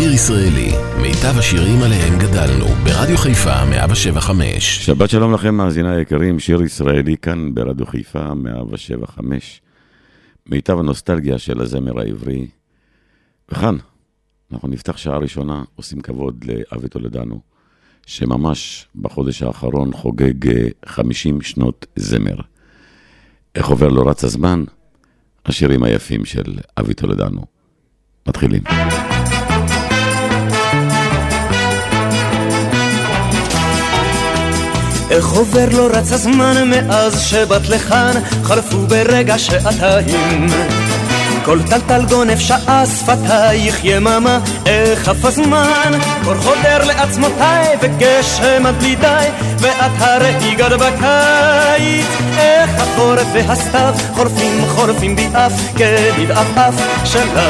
לשיר 0.00 0.12
ישראלי, 0.12 0.70
מיטב 1.02 1.38
השירים 1.38 1.82
עליהם 1.82 2.18
גדלנו, 2.18 2.64
ברדיו 2.66 3.16
חיפה 3.16 3.64
175. 3.64 4.86
שבת 4.86 5.10
שלום 5.10 5.32
לכם, 5.32 5.54
מאזיני 5.54 5.96
היקרים, 5.96 6.38
שיר 6.38 6.62
ישראלי 6.62 7.16
כאן 7.16 7.54
ברדיו 7.54 7.86
חיפה 7.86 8.34
175. 8.34 9.60
מיטב 10.46 10.78
הנוסטלגיה 10.78 11.38
של 11.38 11.60
הזמר 11.60 12.00
העברי. 12.00 12.46
וכאן, 13.52 13.76
אנחנו 14.52 14.68
נפתח 14.68 14.96
שעה 14.96 15.18
ראשונה, 15.18 15.62
עושים 15.74 16.00
כבוד 16.00 16.44
לאבי 16.44 16.88
תולדנו, 16.88 17.40
שממש 18.06 18.88
בחודש 18.96 19.42
האחרון 19.42 19.92
חוגג 19.92 20.68
50 20.86 21.36
אה, 21.36 21.42
שנות 21.42 21.86
זמר. 21.96 22.36
איך 23.54 23.66
עובר 23.66 23.88
לו 23.88 24.06
רץ 24.06 24.24
הזמן? 24.24 24.64
השירים 25.46 25.82
היפים 25.82 26.24
של 26.24 26.58
אבי 26.78 26.94
תולדנו. 26.94 27.44
מתחילים. 28.28 28.62
איך 35.10 35.28
עובר 35.28 35.68
לו 35.72 35.86
רץ 35.86 36.12
הזמן 36.12 36.70
מאז 36.70 37.20
שבאת 37.20 37.68
לכאן, 37.68 38.12
חלפו 38.42 38.86
ברגע 38.86 39.38
שעתיים. 39.38 40.46
כל 41.44 41.58
טלטל 41.62 42.04
גונב 42.04 42.38
שעה 42.38 42.84
שפתייך 42.86 43.84
יממה, 43.84 44.38
איך 44.66 45.08
עף 45.08 45.24
הזמן, 45.24 45.92
קור 46.24 46.34
חודר 46.34 46.84
לעצמותיי 46.86 47.66
וגשם 47.80 48.66
עד 48.66 48.74
בלי 48.78 48.96
די, 48.96 49.26
ואת 49.58 49.92
הרי 49.98 50.54
גד 50.56 50.72
בקיץ, 50.72 52.06
איך 52.38 52.70
החורף 52.76 53.26
והסתיו 53.34 53.94
חורפים 54.14 54.66
חורפים 54.68 55.16
בי 55.16 55.28
אף 55.32 55.52
כבבעף 55.76 56.74
שלך. 57.04 57.40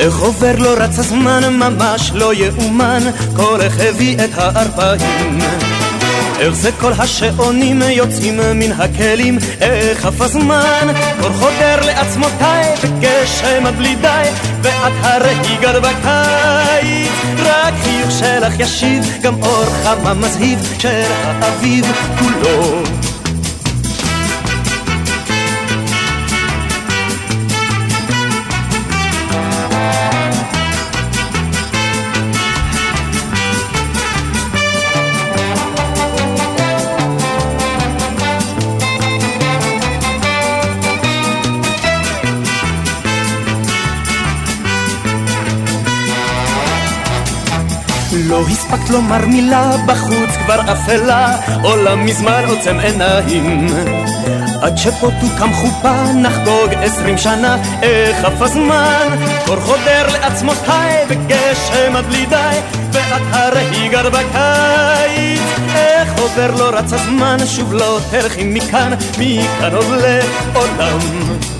איך 0.00 0.18
עובר 0.18 0.56
לו 0.58 0.70
רץ 0.76 0.98
הזמן 0.98 1.54
ממש 1.54 2.10
לא 2.14 2.34
יאומן, 2.34 3.02
כל 3.36 3.60
איך 3.60 3.80
הביא 3.80 4.16
את 4.24 4.30
הארבעים. 4.34 5.38
איך 6.38 6.54
זה 6.54 6.70
כל 6.80 6.92
השעונים 6.98 7.82
יוצאים 7.82 8.40
מן 8.54 8.72
הכלים, 8.72 9.38
איך 9.60 10.06
עף 10.06 10.20
הזמן, 10.20 10.86
קור 11.20 11.32
חודר 11.32 11.86
לעצמותיי 11.86 12.74
בגשם 12.84 13.66
עד 13.66 13.76
בלי 13.76 13.94
די, 13.94 14.28
ואת 14.62 14.92
הרי 15.02 15.34
גר 15.60 15.80
בקיץ, 15.80 17.10
רק 17.38 17.74
חיוך 17.82 18.10
שלך 18.10 18.60
ישיב, 18.60 19.04
גם 19.22 19.42
אור 19.42 19.64
חמה 19.64 20.14
מזהיב 20.14 20.58
של 20.78 21.02
האביב 21.22 21.86
כולו. 22.18 22.82
הספקת 48.72 48.90
לומר 48.90 49.26
מילה, 49.26 49.70
בחוץ 49.86 50.30
כבר 50.44 50.72
אפלה, 50.72 51.36
עולם 51.62 52.04
מזמן 52.04 52.44
עוצם 52.48 52.78
עיניים. 52.78 53.66
עד 54.62 54.76
שפה 54.78 55.08
תוקם 55.20 55.52
חופה, 55.52 56.12
נחגוג 56.12 56.74
עשרים 56.82 57.18
שנה, 57.18 57.56
איך 57.82 58.24
עף 58.24 58.42
הזמן, 58.42 59.08
קור 59.46 59.56
חודר 59.56 60.06
לעצמותיי, 60.12 61.04
וגשם 61.08 61.96
עד 61.96 62.04
בלי 62.04 62.26
די, 62.26 62.58
ואת 62.92 63.22
הרי 63.32 63.88
גר 63.88 64.10
בקיץ. 64.10 65.40
איך 65.74 66.18
עובר 66.18 66.50
לא 66.58 66.70
רץ 66.78 66.92
הזמן, 66.92 67.36
שוב 67.46 67.74
לא 67.74 67.98
תלכי 68.10 68.44
מכאן, 68.44 68.92
מכאן 69.18 69.74
עוד 69.74 69.86
לעולם. 70.54 71.59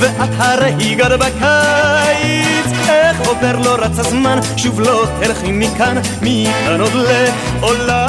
ואת 0.00 0.30
הרי 0.38 0.94
גר 0.94 1.16
בקיץ. 1.16 2.72
איך 2.88 3.20
עובר 3.28 3.58
לא 3.64 3.76
רץ 3.84 3.98
הזמן? 3.98 4.38
שוב 4.56 4.80
לא 4.80 5.06
תלכי 5.20 5.52
מכאן 5.52 5.96
מכאן 6.22 6.80
עוד 6.80 6.92
לעולם. 6.94 8.08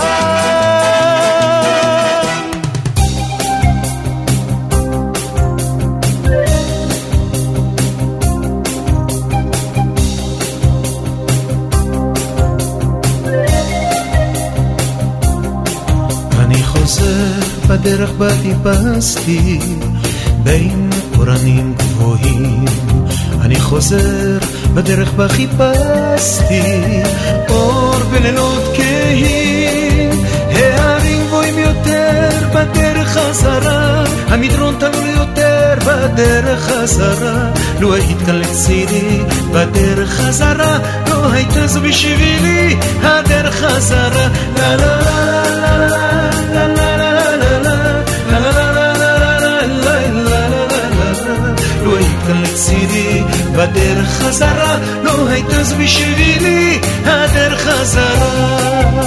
בדרך 17.71 18.11
בה 18.11 18.27
טיפסתי 18.41 19.59
בין 20.43 20.89
אורנים 21.21 21.73
גבוהים. 21.77 22.65
אני 23.41 23.55
חוזר 23.55 24.37
בדרך 24.73 25.13
בה 25.13 25.27
חיפשתי 25.27 27.01
אור 27.49 27.95
בלילות 28.11 28.63
כהים. 28.75 30.09
הערים 30.49 31.27
גבוהים 31.27 31.57
יותר 31.57 32.29
בדרך 32.55 33.07
חזרה, 33.07 34.03
המדרון 34.27 34.75
תלול 34.79 35.09
יותר 35.15 35.73
בדרך 35.85 36.59
חזרה. 36.59 37.51
לו 37.79 37.93
היית 37.93 38.17
כאן 38.25 38.35
לצידי 38.35 39.19
בדרך 39.53 40.09
חזרה, 40.09 40.79
לא 41.09 41.31
הייתה 41.31 41.67
זו 41.67 41.81
בשבילי 41.81 42.75
הדרך 43.03 43.55
חזרה. 43.55 44.27
לה 44.57 44.75
לה 44.75 45.01
לה 45.01 45.43
לה 45.61 45.87
לה 45.87 46.00
לצידי 52.51 53.23
בדרך 53.55 54.07
חזרה, 54.07 54.77
לא 55.03 55.27
הייתה 55.27 55.63
זו 55.63 55.75
בשבילי 55.75 56.79
הדרך 57.05 57.61
חזרה. 57.61 59.01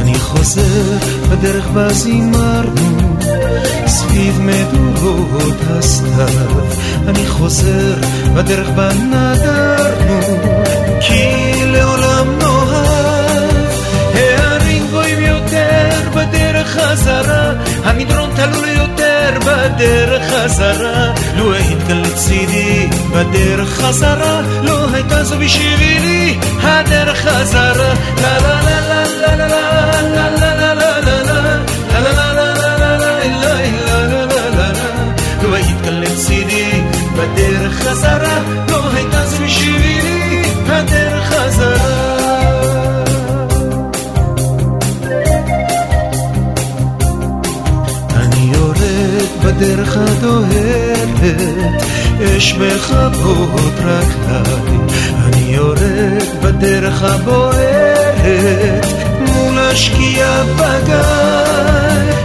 אני 0.00 0.14
חוזר 0.14 0.96
בדרך 1.30 1.66
בה 1.66 1.88
זימרנו, 1.92 3.16
סביב 3.86 4.40
מדורות 4.40 5.56
הסתיו. 5.70 6.28
אני 7.08 7.26
חוזר 7.26 7.94
בדרך 8.34 8.68
בה 8.68 8.88
נדרנו, 8.92 10.20
כי 11.00 11.52
לעולם 11.66 12.38
נאהב. 12.38 13.14
הערים 14.14 14.86
גבוהים 14.86 15.22
יותר 15.22 15.90
בדרך 16.14 16.66
חזרה, 16.66 17.52
המדרון 17.84 18.30
תלול 18.36 18.68
יותר 18.68 19.30
בדרך 19.46 20.22
חזרה 20.22 21.14
לו 21.36 21.52
היתקל 21.52 21.94
לצידי 21.94 22.88
בדרך 23.12 23.68
חזרה 23.68 24.40
לא 24.62 24.88
הייתה 24.92 25.24
זו 25.24 25.38
בשבילי 25.38 26.38
הדרך 26.62 27.16
חזרה 27.16 27.94
לה 28.22 28.38
לה 28.38 28.60
לה 28.62 28.80
לה 28.80 29.36
לה 29.36 29.36
לה 29.36 29.46
לה 29.46 29.74
בדרך 37.16 37.72
חזרה 37.72 38.33
בדרך 49.56 49.96
הדוהרת, 49.96 51.20
אש 52.36 52.54
מכבות 52.54 53.72
רגליי. 53.78 54.78
אני 55.24 55.54
יורד 55.54 56.22
בדרך 56.42 57.02
הבוערת, 57.02 58.86
מול 59.20 59.58
השקיעה 59.58 60.44
בגיא. 60.44 60.94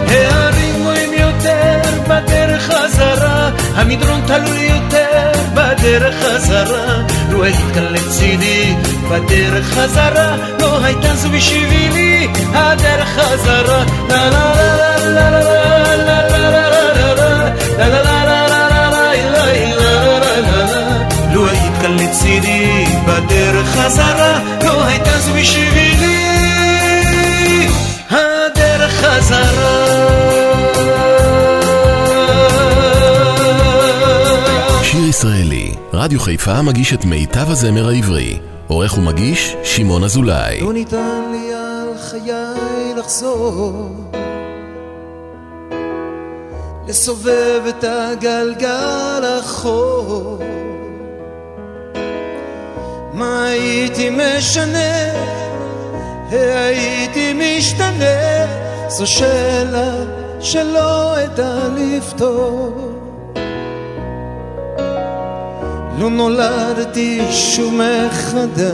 הערים 0.08 0.76
גבוהים 0.80 1.14
יותר 1.14 1.80
בדרך 2.08 2.62
חזרה, 2.62 3.50
המדרון 3.76 4.22
תלול 4.26 4.58
יותר 4.58 4.99
בדרך 5.70 6.16
חזרה. 6.16 7.02
לו 7.30 7.44
היית 7.44 7.58
כאן 7.74 7.84
לצידי 7.84 8.76
בדרך 9.12 9.66
חזרה, 9.66 10.36
לא 10.60 10.84
הייתה 10.84 11.16
זו 11.16 11.30
בשבילי 11.30 12.28
הדרך 12.54 13.08
חזרה. 13.08 13.84
לה 14.10 14.30
לה 14.30 14.54
לה 14.56 15.00
לה 15.00 15.30
לה 15.30 15.50
לה 16.00 16.26
לה 18.26 18.48
לה 18.48 18.70
לה 18.98 20.70
לו 21.34 21.50
היית 21.50 21.74
כאן 21.82 21.96
לצידי 21.96 22.86
בדרך 23.08 23.68
חזרה, 23.68 24.40
לא 24.66 24.84
הייתה 24.86 25.20
זו 25.20 25.34
בשבילי 25.34 26.30
הדרך 35.10 35.22
חזרה. 35.22 35.30
שיר 35.30 35.32
ישראלי, 35.32 35.76
רדיו 35.94 36.20
חיפה 36.20 36.62
מגיש 36.62 36.94
את 36.94 37.06
מיטב 37.06 37.50
הזמר 37.50 37.88
העברי. 37.88 38.40
עורך 38.68 38.98
ומגיש, 38.98 39.56
שמעון 39.64 40.04
אזולאי. 40.04 40.62
לא 40.62 40.74
ניתן 40.74 41.32
לי 41.32 41.54
על 41.54 41.98
חיי 41.98 42.94
לחזור 42.98 43.90
לסובב 46.88 47.62
את 47.70 47.84
הגלגל 47.84 49.40
אחור 49.40 50.40
מה 53.14 53.46
הייתי 53.46 54.10
משנה? 54.10 55.14
הייתי 56.32 57.34
משתנה? 57.34 58.46
זו 58.88 59.08
שאלה 59.08 59.94
שלא 60.40 61.24
אדע 61.24 61.68
לפתור 61.78 62.99
לא 66.00 66.10
נולדתי 66.10 67.22
שוב 67.32 67.74
מחדש. 67.74 68.70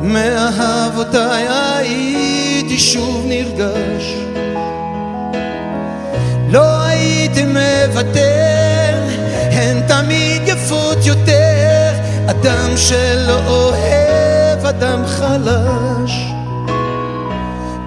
מאהבותיי 0.00 1.46
הייתי 1.48 2.78
שוב 2.78 3.24
נרגש. 3.28 4.14
לא 6.50 6.82
הייתי 6.82 7.44
מוותר, 7.44 8.94
הן 9.52 9.80
תמיד 9.88 10.42
יפות 10.48 10.98
יותר. 11.06 11.92
אדם 12.30 12.76
שלא 12.76 13.40
אוהב 13.46 14.66
אדם 14.66 15.06
חלש. 15.06 16.12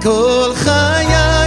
כל 0.01 0.51
חיי, 0.56 1.40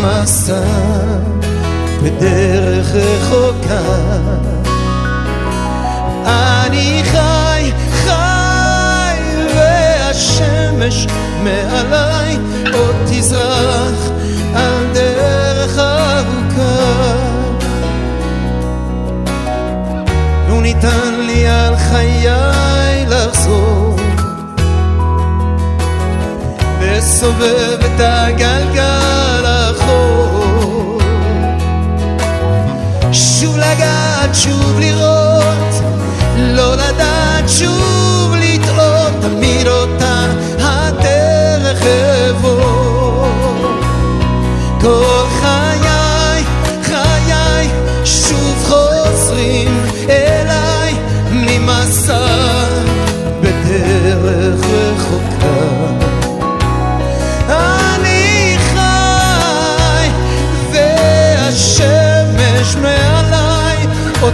ממסע 0.00 0.60
בדרך 2.02 2.94
רחוקה. 2.94 3.80
אני 6.26 7.02
חי, 7.04 7.70
חי, 7.92 9.16
והשמש 9.56 11.06
מעליי 11.44 12.38
עוד 12.72 12.96
תזרח 13.06 14.10
על 14.54 14.86
דרך 14.94 15.78
ארוכה 15.78 17.16
לא 20.48 20.62
ניתן 20.62 21.14
לי 21.26 21.48
על 21.48 21.76
חיי 21.76 23.06
לחזור 23.08 23.96
לסובב 26.80 27.78
את 27.80 28.00
הגלגל 28.00 28.99
לגעת, 33.72 34.34
שוב 34.34 34.80
לראות 34.80 35.74
לא 36.36 36.74
לדעת 36.74 37.48
שוב 37.48 38.34
לטעות 38.34 39.12
תמיד 39.20 39.66
אותה 39.66 40.26
הדרך 40.58 41.82
אעבור 41.82 42.79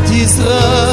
עוד 0.06 0.85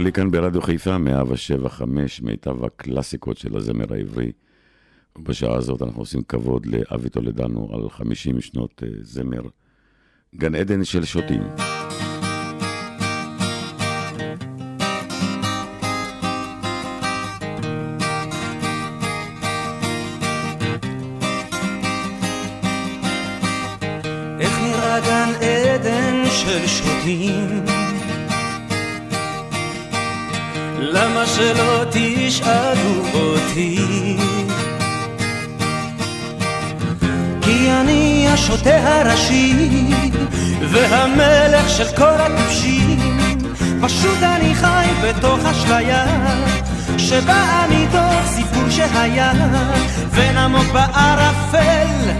ישראלי 0.00 0.12
כאן 0.12 0.30
ברדיו 0.30 0.62
חיפה, 0.62 0.98
175, 0.98 2.20
מיטב 2.22 2.64
הקלאסיקות 2.64 3.38
של 3.38 3.56
הזמר 3.56 3.94
העברי. 3.94 4.32
ובשעה 5.18 5.54
הזאת 5.54 5.82
אנחנו 5.82 6.02
עושים 6.02 6.22
כבוד 6.22 6.66
לאבי 6.66 7.08
טולדנו 7.08 7.68
על 7.72 7.90
50 7.90 8.40
שנות 8.40 8.82
אה, 8.82 8.88
זמר. 9.02 9.42
גן 10.34 10.54
עדן 10.54 10.84
של 10.84 11.04
שוטים. 11.04 11.42
איך 24.40 24.58
נראה 24.62 25.00
גן 25.00 25.32
עדן 25.40 26.24
של 26.30 26.66
שוטים? 26.66 27.79
למה 30.80 31.26
שלא 31.26 31.84
תשאלו 31.90 33.04
אותי? 33.14 33.76
כי 37.42 37.70
אני 37.70 38.28
השוטה 38.28 39.00
הראשי 39.00 39.68
והמלך 40.70 41.70
של 41.70 41.96
כל 41.96 42.04
הטיפשים 42.04 42.98
פשוט 43.82 44.22
אני 44.22 44.54
חי 44.54 44.86
בתוך 45.02 45.38
אשליה 45.44 46.06
שבאה 46.98 47.66
מתוך 47.68 48.26
סיפור 48.26 48.70
שהיה. 48.70 49.32
ונמוק 50.12 50.66
בערפל 50.72 52.10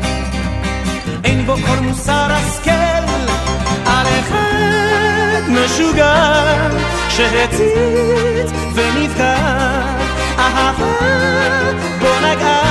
אין 1.24 1.46
בו 1.46 1.56
כל 1.56 1.80
מוסר 1.80 2.28
השכל. 2.32 2.70
על 3.86 4.06
אחד 4.20 5.09
משוגע 5.48 6.14
שהצית 7.08 8.46
ונבקע 8.74 9.36
אהבה 10.38 10.98
בו 12.00 12.08
נגעה 12.22 12.69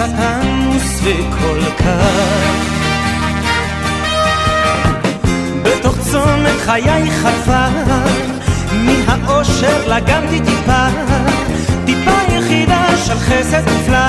אולי 0.00 0.10
שטן 0.10 0.68
וכל 1.02 1.60
כך. 1.78 2.60
בתוך 5.62 5.96
צומת 6.10 6.60
חיי 6.64 7.10
חלפה 7.10 7.66
מן 8.72 9.02
האושר 9.08 9.88
לגמתי 9.88 10.40
טיפה. 10.40 10.86
טיפה 11.84 12.10
יחידה 12.28 12.84
של 13.06 13.18
חסד 13.18 13.68
נפלא 13.68 14.08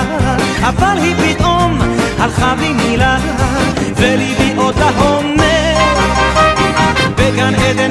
אבל 0.62 0.98
היא 0.98 1.14
פתאום 1.16 1.78
הלכה 2.18 2.54
בלי 2.54 2.72
מילה 2.72 3.18
וליבי 3.96 4.52
עוד 4.56 4.78
לה 4.78 4.90
אומר. 4.98 5.76
בגן 7.16 7.54
עדן 7.54 7.81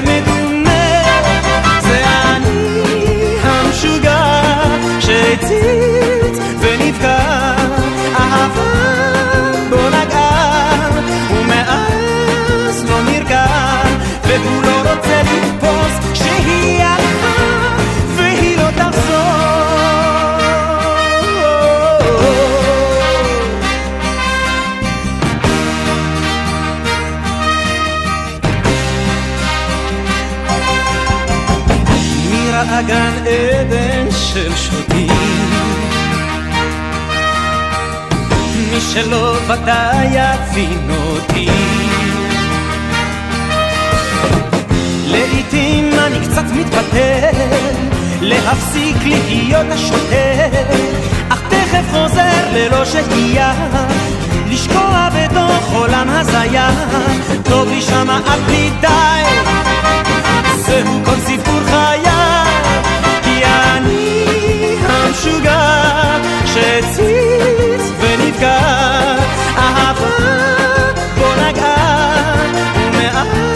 עדן 33.32 34.12
של 34.12 34.56
שוטים. 34.56 35.08
מי 38.72 38.82
שלא 38.94 39.36
ודאי 39.48 40.06
יבין 40.06 40.90
אותי. 40.90 41.48
לעתים 45.06 45.94
אני 45.94 46.20
קצת 46.28 46.44
מתפתל 46.54 47.32
להפסיק 48.22 48.98
להיות 49.06 49.68
השוטר. 49.72 50.50
אך 51.30 51.42
תכף 51.50 51.84
חוזר 51.92 52.52
ללא 52.54 52.86
שהייה 52.86 53.54
לשקוע 54.50 55.10
בתוך 55.16 55.74
עולם 55.74 56.10
הזיה. 56.10 56.70
טוב 57.44 57.68
לי 57.68 57.82
שמה 57.82 58.20
עד 58.28 58.40
בלי 58.46 58.70
די 58.82 58.88
זהו 60.66 61.02
כל 61.06 61.20
סיפור 61.26 61.60
חיי 61.66 62.21
המשוגע 65.12 65.60
שהצית 66.46 67.82
ונפגע 68.00 68.60
אהבה 69.58 70.10
בו 71.16 71.26
נגעה 71.36 72.36
ומאז 72.76 73.51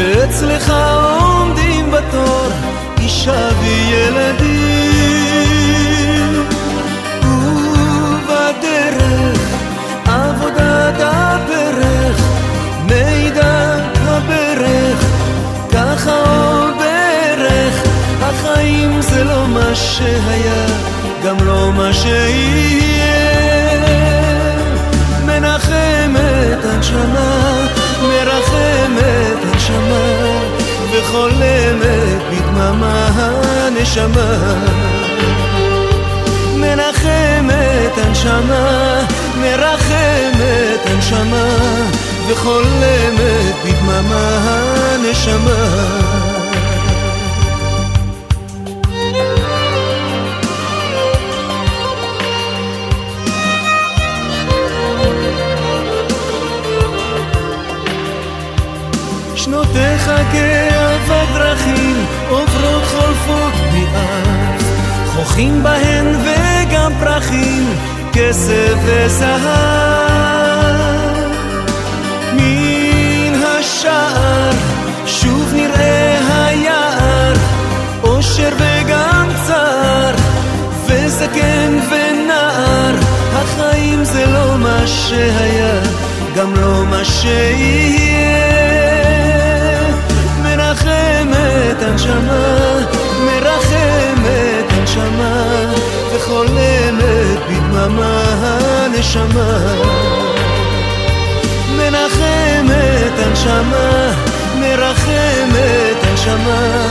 ואצלך 0.00 0.72
עומדים 1.20 1.90
בתור 1.90 2.48
אישה 2.98 3.48
וילדים. 3.60 4.50
ובדרך 7.22 8.60
עבודת 10.04 10.94
הברך, 11.00 12.20
מידע 12.84 13.76
הברך, 13.96 15.04
ככה 15.72 16.16
עוד 16.16 16.74
ברך, 16.78 17.82
החיים 18.22 19.02
זה 19.02 19.24
לא 19.24 19.48
מה 19.48 19.74
שהיה, 19.74 20.66
גם 21.24 21.36
לא 21.46 21.72
מה 21.72 21.92
שיהיה. 21.92 23.20
מנחמת 25.26 26.64
הנשמה 26.64 27.79
מרחמת 28.40 29.44
הנשמה 29.52 30.40
וחולמת 30.92 32.22
בדממה 32.30 33.08
הנשמה. 33.14 34.54
מנחמת 36.56 37.98
הנשמה, 37.98 39.00
מרחמת 39.36 40.86
הנשמה 40.86 41.56
וחולמת 42.28 43.54
בדממה 43.64 44.38
הנשמה 44.44 46.29
שנותיך 60.30 61.08
כאבק 61.08 61.28
דרכים 61.34 62.06
עוברות 62.28 62.82
חולפות 62.84 63.52
ביעף 63.72 64.62
חוכים 65.14 65.62
בהן 65.62 66.06
וגם 66.06 66.92
פרחים 67.00 67.74
כסף 68.12 68.74
וזהב. 68.84 69.40
מן 72.32 73.42
השער 73.44 74.50
שוב 75.06 75.52
נראה 75.54 76.18
היער 76.46 77.32
אושר 78.02 78.52
וגם 78.58 79.28
צר 79.46 80.14
וזקן 80.86 81.78
ונער. 81.90 82.94
החיים 83.32 84.04
זה 84.04 84.26
לא 84.26 84.58
מה 84.58 84.86
שהיה 84.86 85.80
גם 86.36 86.54
לא 86.54 86.84
מה 86.90 87.04
שיהיה 87.04 88.69
מרחמת 90.90 91.82
הנשמה, 91.82 92.78
מרחמת 93.24 94.72
הנשמה, 94.72 95.44
וחולמת 96.14 97.38
בדממה 97.48 98.22
הנשמה. 98.42 99.58
מנחמת 101.76 103.18
הנשמה, 103.18 104.12
מרחמת 104.60 105.96
הנשמה, 106.02 106.84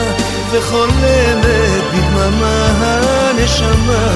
וחולמת 0.52 1.46
בדממה 1.94 2.68
הנשמה. 2.82 4.10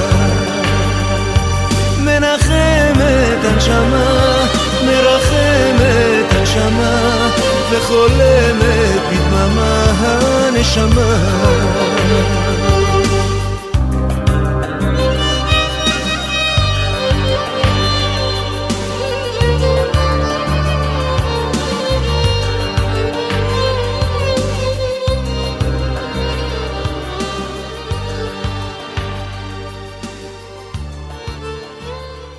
מנחמת 1.98 3.44
הנשמה, 3.44 4.44
מרחמת 4.86 6.32
הנשמה, 6.34 7.28
וחולמת 7.70 8.53
הנשמה. 10.76 11.54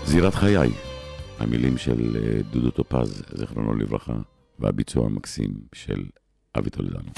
זירת 0.06 0.36
חיי, 0.36 0.70
המילים 1.40 1.78
של 1.78 2.16
אה, 2.16 2.42
דודו 2.52 2.72
טופז, 2.72 3.24
זיכרונו 3.38 3.74
לברכה, 3.74 4.14
והביצוע 4.60 5.06
המקסים 5.06 5.50
של 5.74 6.04
אבי 6.60 6.70
טולדנו. 6.70 7.10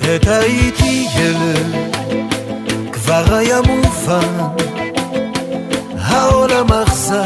עת 0.00 0.26
הייתי 0.26 1.06
ילד, 1.16 1.96
כבר 2.92 3.34
היה 3.34 3.60
מובן, 3.60 4.54
העולם 5.98 6.72
אכזר, 6.72 7.22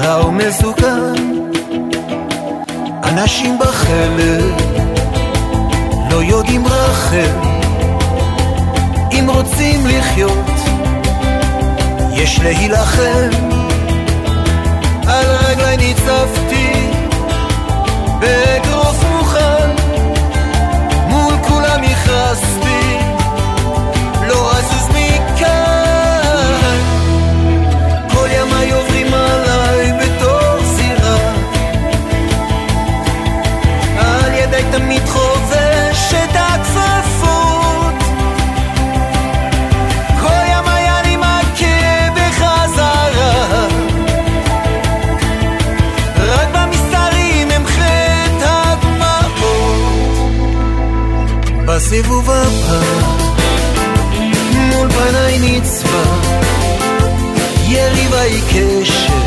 רע 0.00 0.26
ומסוכן, 0.26 1.14
אנשים 3.04 3.58
בחלק 3.58 4.54
לא 6.10 6.22
יודעים 6.22 6.66
רחל, 6.66 7.36
אם 9.12 9.26
רוצים 9.28 9.86
לחיות 9.86 10.50
יש 12.12 12.40
להילחם 12.40 13.65
על 15.08 15.26
רגלי 15.26 15.76
ניצבתי 15.76 16.90
באגרוף 18.20 19.04
מוכן 19.04 19.70
מול 21.08 21.34
כולם 21.48 21.82
הכרזתי 21.82 22.65
בסיבוב 51.86 52.30
הבא 52.30 52.80
מול 54.54 54.90
פניי 54.90 55.38
נצבע 55.38 56.02
יריבה 57.68 58.22
עיקשת 58.22 59.25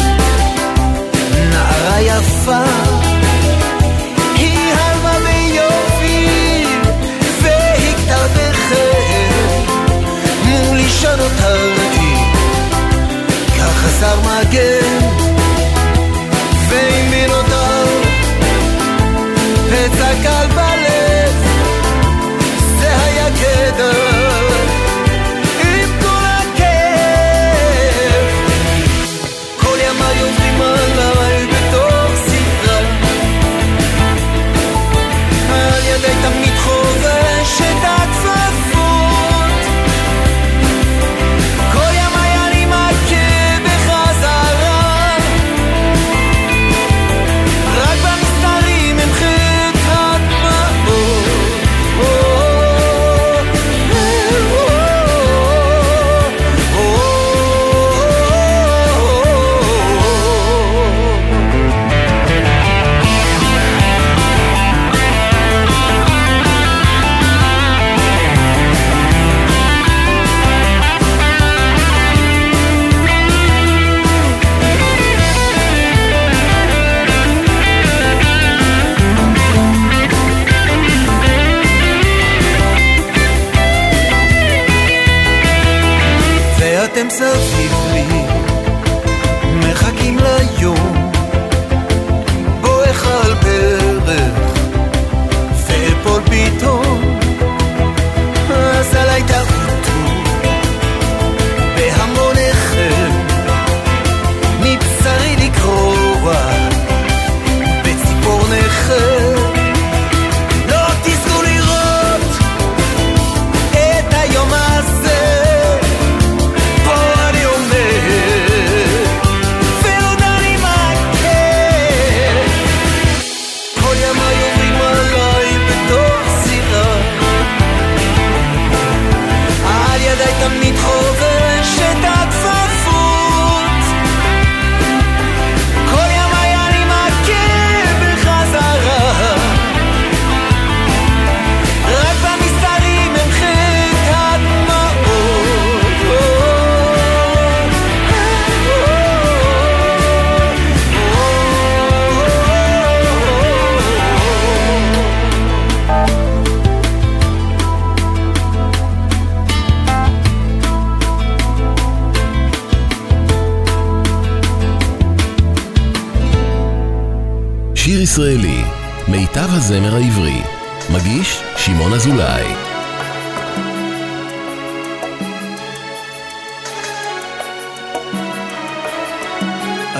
שיר 168.20 168.28
ישראלי, 168.28 168.64
מיטב 169.08 169.48
הזמר 169.50 169.96
העברי. 169.96 170.42
מגיש 170.90 171.42
שמעון 171.58 171.94
אזולאי. 171.94 172.44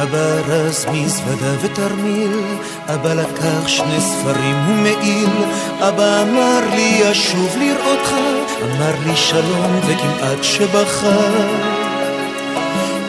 אבא 0.04 0.40
רז 0.48 0.86
מזוודה 0.92 1.54
ותרמיל, 1.62 2.42
אבא 2.88 3.14
לקח 3.14 3.68
שני 3.68 4.02
ספרים 4.02 4.56
ומעיל, 4.70 5.30
אבא 5.80 6.22
אמר 6.22 6.60
לי 6.76 7.12
אשוב 7.12 7.58
לראותך, 7.60 8.12
אמר 8.64 8.94
לי 9.06 9.16
שלום 9.16 9.80
וכמעט 9.88 10.44
שבכה. 10.44 11.20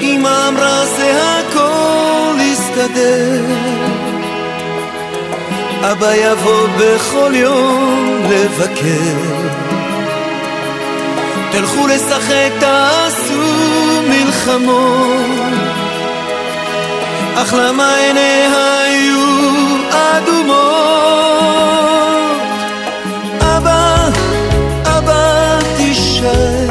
אמא 0.00 0.48
אמרה 0.48 0.86
זה 0.86 1.38
הכל 1.38 2.34
יסתדר, 2.40 3.40
אבא 5.82 6.14
יבוא 6.14 6.66
בכל 6.78 7.32
יום 7.34 8.22
לבקר. 8.30 9.50
תלכו 11.52 11.86
לשחק, 11.86 12.50
תעשו 12.60 13.42
מלחמות 14.08 15.40
אך 17.42 17.54
למה 17.54 17.94
עיניה 17.96 18.82
היו 18.82 19.26
אדומות? 19.90 20.60
אבא, 23.40 24.08
אבא 24.84 25.58
תישאר 25.76 26.70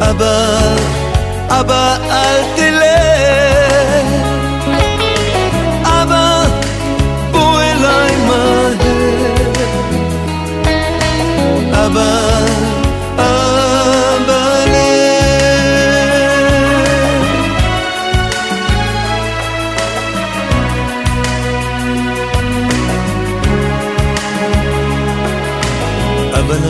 אבא, 0.00 0.58
אבא 1.48 1.96
אל 2.10 2.42
תלך 2.56 2.77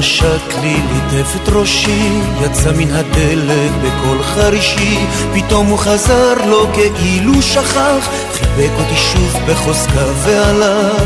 נשק 0.09 0.59
לי, 0.62 0.77
ליטף 0.92 1.37
את 1.37 1.49
ראשי, 1.49 2.09
יצא 2.44 2.71
מן 2.73 2.90
הדלת 2.90 3.71
בקול 3.83 4.23
חרישי, 4.23 4.99
פתאום 5.35 5.66
הוא 5.66 5.79
חזר 5.79 6.35
לו 6.47 6.66
כאילו 6.73 7.42
שכח, 7.42 8.09
חיבק 8.33 8.71
אותי 8.79 8.97
שוב 8.97 9.37
בחוזקה 9.49 10.05
והלך. 10.25 11.03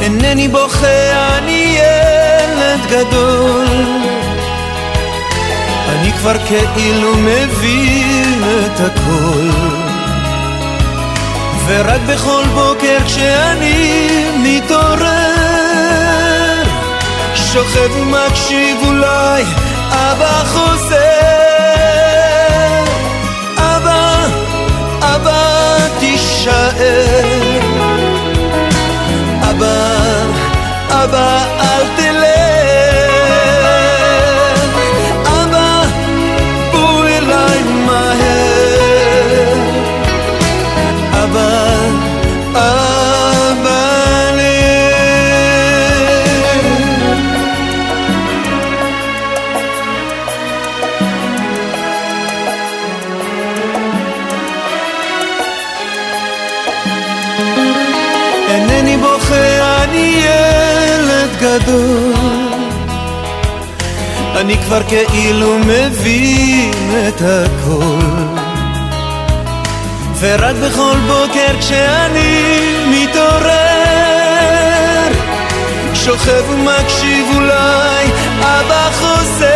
אינני 0.00 0.48
בוכה, 0.48 1.38
אני 1.38 1.78
ילד 1.78 2.80
גדול, 2.90 3.66
אני 5.88 6.12
כבר 6.12 6.36
כאילו 6.46 7.16
מבין 7.16 8.42
את 8.44 8.80
הכל. 8.80 9.50
ורק 11.66 12.00
בכל 12.08 12.42
בוקר 12.54 12.98
כשאני 13.06 14.08
מתעורר 14.42 15.15
שוכב 17.56 17.96
ומקשיב 17.96 18.78
אולי 18.86 19.42
אבא 19.90 20.44
חוזר. 20.44 20.96
אבא, 23.56 24.26
אבא 25.00 25.76
תישאר. 26.00 27.60
אבא, 29.50 29.76
אבא 30.90 31.44
אל 31.60 31.86
תלך 31.96 32.55
אני 64.46 64.58
כבר 64.58 64.82
כאילו 64.82 65.58
מבין 65.58 66.70
את 67.08 67.22
הכל. 67.22 68.36
ורק 70.20 70.56
בכל 70.56 70.96
בוקר 71.06 71.58
כשאני 71.60 72.44
מתעורר 72.86 73.52
שוכב 75.94 76.50
ומקשיב 76.50 77.26
אולי 77.34 78.06
אבא 78.40 78.90
חוזר 78.92 79.46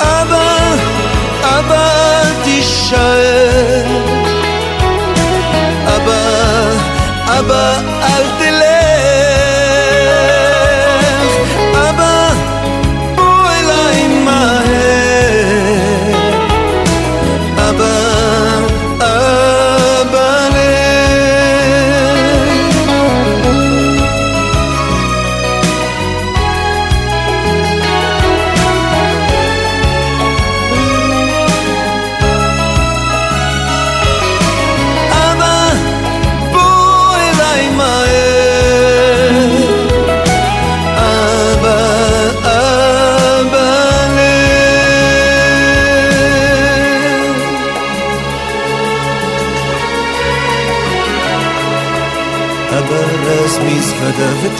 אבא, 0.00 0.74
אבא 1.42 2.22
תישאר 2.44 4.11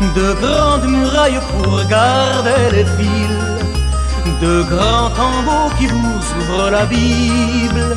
de 0.00 0.32
grandes 0.40 0.88
murailles 0.88 1.40
pour 1.52 1.84
garder 1.88 2.64
les 2.72 2.84
villes, 2.98 3.44
de 4.40 4.62
grands 4.62 5.10
tambours 5.10 5.72
qui 5.78 5.86
vous 5.86 6.20
ouvrent 6.38 6.70
la 6.70 6.84
Bible, 6.84 7.96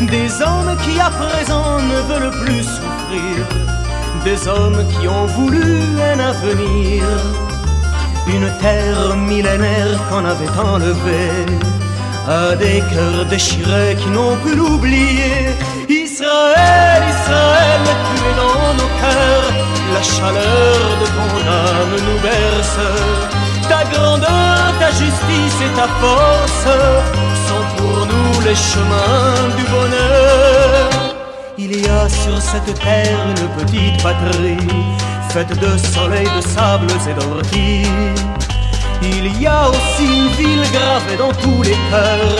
des 0.00 0.30
hommes 0.42 0.76
qui 0.84 0.98
à 1.00 1.10
présent 1.10 1.78
ne 1.80 1.98
veulent 2.08 2.36
plus 2.44 2.62
souffrir, 2.62 3.36
des 4.24 4.48
hommes 4.48 4.82
qui 4.92 5.06
ont 5.08 5.26
voulu 5.26 5.80
un 6.12 6.20
avenir, 6.20 7.04
une 8.26 8.50
terre 8.60 9.16
millénaire 9.16 9.98
qu'on 10.08 10.24
avait 10.24 10.54
enlevée. 10.58 11.46
À 12.26 12.56
des 12.56 12.82
cœurs 12.90 13.26
déchirés 13.28 13.96
qui 14.00 14.08
n'ont 14.08 14.36
pu 14.36 14.56
l'oublier. 14.56 15.50
Israël, 15.90 17.02
Israël, 17.14 17.82
tu 18.06 18.22
es 18.28 18.34
dans 18.42 18.72
nos 18.80 18.90
cœurs, 19.02 19.63
la 19.94 20.02
chaleur 20.02 20.78
de 21.02 21.06
ton 21.16 21.32
âme 21.66 21.96
nous 22.06 22.20
berce. 22.28 22.86
Ta 23.70 23.82
grandeur, 23.92 24.62
ta 24.80 24.90
justice 24.90 25.58
et 25.66 25.72
ta 25.78 25.88
force 26.02 26.66
sont 27.48 27.66
pour 27.76 27.98
nous 28.10 28.32
les 28.46 28.58
chemins 28.70 29.48
du 29.58 29.64
bonheur. 29.74 30.90
Il 31.56 31.72
y 31.80 31.88
a 31.88 32.08
sur 32.08 32.38
cette 32.50 32.72
terre 32.80 33.20
une 33.32 33.48
petite 33.58 34.02
patrie, 34.02 34.68
faite 35.30 35.54
de 35.64 35.72
soleil, 35.94 36.28
de 36.36 36.42
sables 36.54 36.92
et 37.08 37.14
d'orties 37.18 38.34
il 39.02 39.40
y 39.40 39.46
a 39.46 39.68
aussi 39.68 40.04
une 40.04 40.28
ville 40.28 40.70
gravée 40.72 41.16
dans 41.18 41.32
tous 41.32 41.62
les 41.62 41.76
cœurs, 41.90 42.38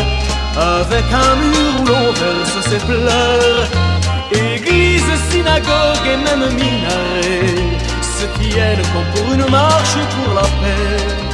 avec 0.56 1.04
un 1.12 1.36
mur 1.36 1.80
où 1.80 1.86
l'on 1.86 2.12
verse 2.12 2.68
ses 2.68 2.78
pleurs. 2.86 3.83
Église, 4.32 5.04
synagogue 5.30 6.06
et 6.06 6.16
même 6.16 6.50
minaret 6.54 7.54
se 8.02 8.26
tiennent 8.38 8.82
comme 8.92 9.08
pour 9.14 9.34
une 9.34 9.50
marche 9.50 9.98
pour 10.14 10.34
la 10.34 10.42
paix. 10.42 11.24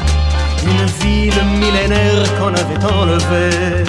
Une 0.64 0.86
ville 1.02 1.42
millénaire 1.58 2.26
qu'on 2.38 2.54
avait 2.62 2.84
enlevée 2.84 3.84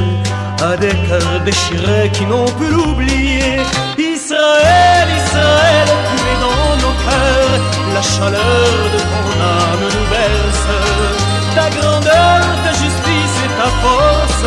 à 0.64 0.78
des 0.78 0.96
cœurs 1.08 1.40
déchirés 1.44 2.10
qui 2.14 2.26
n'ont 2.26 2.52
pu 2.60 2.68
l'oublier. 2.70 3.60
Israël, 3.98 5.08
Israël, 5.22 5.90
tu 6.10 6.18
es 6.32 6.38
dans 6.46 6.76
nos 6.84 6.96
cœurs, 7.06 7.60
la 7.96 8.02
chaleur 8.02 8.74
de 8.94 9.00
ton 9.12 9.30
âme 9.58 9.86
nous 9.94 10.08
berce. 10.14 10.70
Ta 11.56 11.70
grandeur, 11.78 12.42
ta 12.64 12.72
justice 12.72 13.38
et 13.46 13.52
ta 13.60 13.70
force 13.84 14.46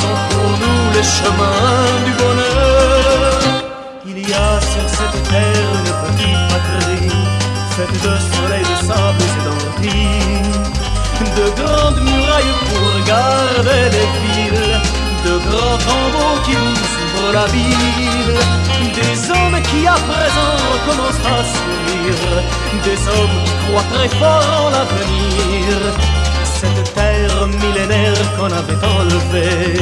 sont 0.00 0.18
pour 0.30 0.50
nous 0.62 0.82
les 0.94 1.06
chemins 1.16 2.04
du 2.04 2.12
bonheur. 2.12 3.37
Sur 4.28 4.86
cette 4.90 5.22
terre 5.30 5.72
une 5.72 5.92
petite 6.04 6.42
patrie, 6.50 7.08
faite 7.70 7.92
de 7.94 8.14
soleil, 8.36 8.62
de 8.62 8.86
sable 8.86 9.22
et 9.24 9.36
d'orties, 9.42 10.42
de 11.34 11.62
grandes 11.62 12.02
murailles 12.02 12.54
pour 12.68 13.06
garder 13.06 13.84
les 13.88 14.08
villes, 14.20 14.80
de 15.24 15.38
grands 15.48 15.78
tombeaux 15.78 16.42
qui 16.44 16.52
nous 16.52 16.76
ouvrent 17.00 17.32
la 17.32 17.46
ville, 17.46 18.38
des 18.94 19.30
hommes 19.30 19.62
qui 19.62 19.86
à 19.86 19.94
présent 19.94 20.52
recommencent 20.72 21.24
à 21.24 21.42
sourire, 21.54 22.42
des 22.84 23.08
hommes 23.08 23.38
qui 23.46 23.52
croient 23.64 23.88
très 23.94 24.08
fort 24.10 24.66
en 24.66 24.70
l'avenir 24.70 26.17
cette 26.60 26.94
terre 26.94 27.46
millénaire 27.46 28.24
qu'on 28.36 28.52
avait 28.60 28.82
enlevée 28.96 29.80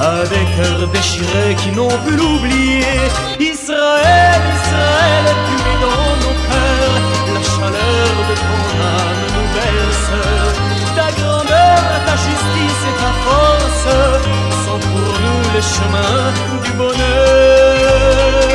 à 0.00 0.24
des 0.32 0.46
cœurs 0.56 0.86
déchirés 0.92 1.54
qui 1.60 1.70
n'ont 1.76 1.96
pu 2.04 2.12
l'oublier. 2.20 2.98
Israël, 3.38 4.40
Israël, 4.58 5.26
tu 5.46 5.54
es 5.70 5.78
dans 5.86 6.12
nos 6.24 6.36
cœurs, 6.48 6.96
la 7.36 7.42
chaleur 7.52 8.12
de 8.30 8.34
ton 8.46 8.62
âme 8.96 9.24
nous 9.34 9.48
berce. 9.56 10.10
Ta 10.98 11.08
grandeur, 11.18 11.80
ta 12.08 12.16
justice 12.26 12.82
et 12.90 12.96
ta 13.02 13.12
force 13.24 13.88
sont 14.64 14.80
pour 14.90 15.12
nous 15.24 15.42
les 15.54 15.66
chemins 15.74 16.30
du 16.64 16.72
bonheur. 16.80 18.47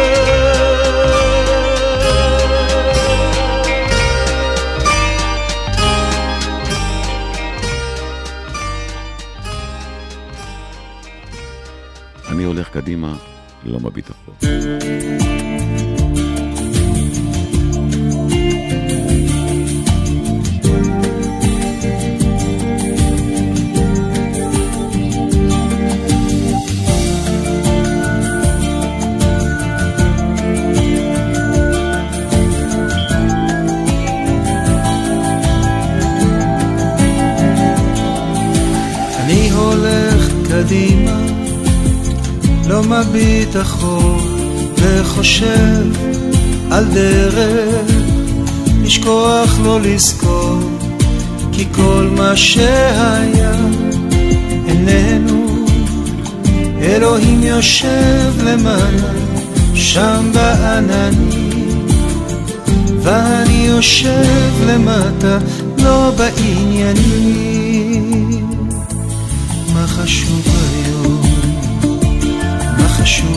הולך 12.43 12.69
קדימה, 12.69 13.15
לא 13.65 13.79
מביט 13.79 14.09
אחור. 14.11 14.35
מביט 43.53 43.61
אחור 43.61 44.21
וחושב 44.77 45.83
על 46.71 46.85
דרך 46.93 47.91
לשכוח 48.83 49.59
לא 49.63 49.81
לזכור 49.81 50.59
כי 51.51 51.65
כל 51.71 52.07
מה 52.17 52.35
שהיה 52.35 53.55
איננו. 54.67 55.65
אלוהים 56.81 57.43
יושב 57.43 58.33
למעלה 58.43 59.11
שם 59.73 60.31
בעננים 60.33 61.87
ואני 63.01 63.65
יושב 63.67 64.51
למטה 64.67 65.37
לא 65.77 66.11
בעניינים. 66.17 67.63
מה 69.73 69.87
חשוב 69.87 70.47
היום? 70.47 71.21
מה 72.77 72.89
חשוב? 72.89 73.32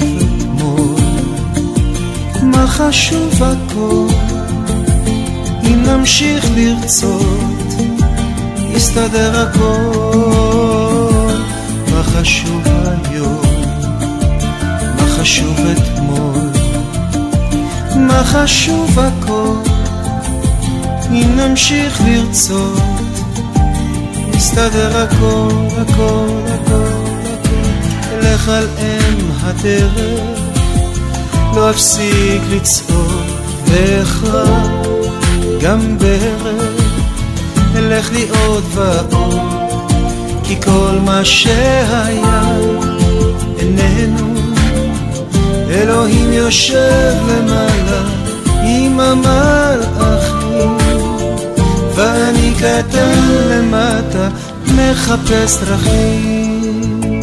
מה 2.66 2.72
חשוב 2.72 3.42
הכל? 3.42 4.06
אם 5.62 5.82
נמשיך 5.86 6.46
לרצות, 6.56 7.66
יסתדר 8.74 9.40
הכל. 9.40 11.08
מה 11.90 12.02
חשוב 12.02 12.62
היום? 12.66 13.40
מה 14.98 15.08
חשוב 15.08 15.56
אתמול? 15.72 16.50
מה 17.96 18.24
חשוב 18.24 18.98
הכל? 18.98 19.54
אם 21.10 21.40
נמשיך 21.40 22.00
לרצות, 22.06 22.82
יסתדר 24.34 25.02
הכל, 25.02 25.48
הכל, 25.76 26.28
הכל. 26.46 27.06
אלך 28.12 28.48
על 28.48 28.66
אם 28.78 29.30
הדרך, 29.42 30.45
לא 31.56 31.70
אפסיק 31.70 32.42
לצעוד 32.50 33.24
ואכרע 33.66 34.44
גם 35.60 35.98
בערב, 35.98 36.80
אלך 37.76 38.12
לי 38.12 38.26
עוד 38.30 38.64
ועוד, 38.70 39.40
כי 40.44 40.62
כל 40.62 40.98
מה 41.04 41.24
שהיה 41.24 42.42
איננו, 43.58 44.34
אלוהים 45.70 46.32
יושב 46.32 47.14
למעלה 47.28 48.02
עם 48.62 49.00
המלאכים, 49.00 50.76
ואני 51.94 52.54
קטן 52.58 53.18
למטה 53.50 54.28
מחפש 54.74 55.56
דרכים. 55.62 57.20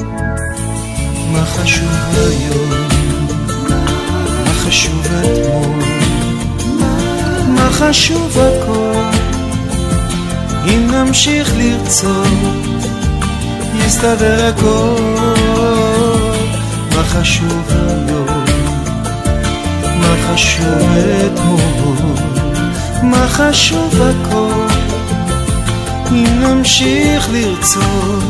מה 1.31 1.45
חשוב 1.45 2.15
היום? 2.15 2.82
אתמול? 5.19 5.83
מה 7.47 7.69
חשוב 7.71 8.37
הכל? 8.39 9.17
אם 10.65 10.91
נמשיך 10.91 11.53
לרצות 11.57 12.27
יסתדר 13.85 14.45
הכל. 14.47 15.01
מה 16.95 17.03
חשוב 17.03 17.69
היום 17.69 18.43
מה 20.01 20.15
חשוב 20.27 20.89
אתמול? 21.25 21.63
מה 23.03 23.27
חשוב 23.27 24.01
הכל? 24.01 24.67
אם 26.11 26.41
נמשיך 26.41 27.29
לרצות 27.31 28.23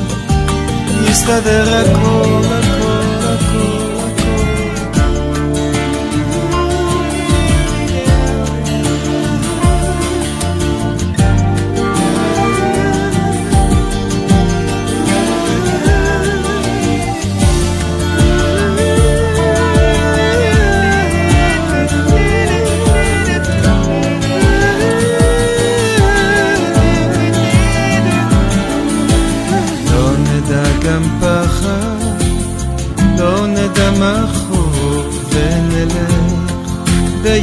יסתדר 1.09 1.81
הכל 1.81 2.62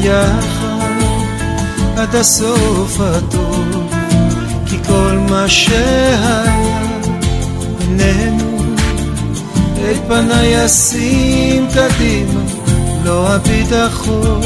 ביחד 0.03 0.91
עד 1.97 2.15
הסוף 2.15 3.01
הטוב 3.01 3.93
כי 4.67 4.77
כל 4.87 5.19
מה 5.31 5.49
שהיה 5.49 6.45
בינינו 7.79 8.75
את 9.91 9.97
פניי 10.09 10.67
אשים 10.67 11.69
קדימה 11.75 12.41
לא 13.05 13.29
הביטחון. 13.29 14.41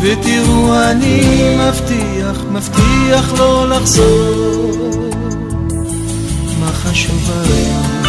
ותראו 0.00 0.74
אני 0.90 1.56
מבטיח, 1.56 2.44
מבטיח 2.52 3.32
לא 3.38 3.68
לחזור. 3.68 5.10
מה 6.60 6.72
חשוב 6.72 7.30
היום, 7.30 8.02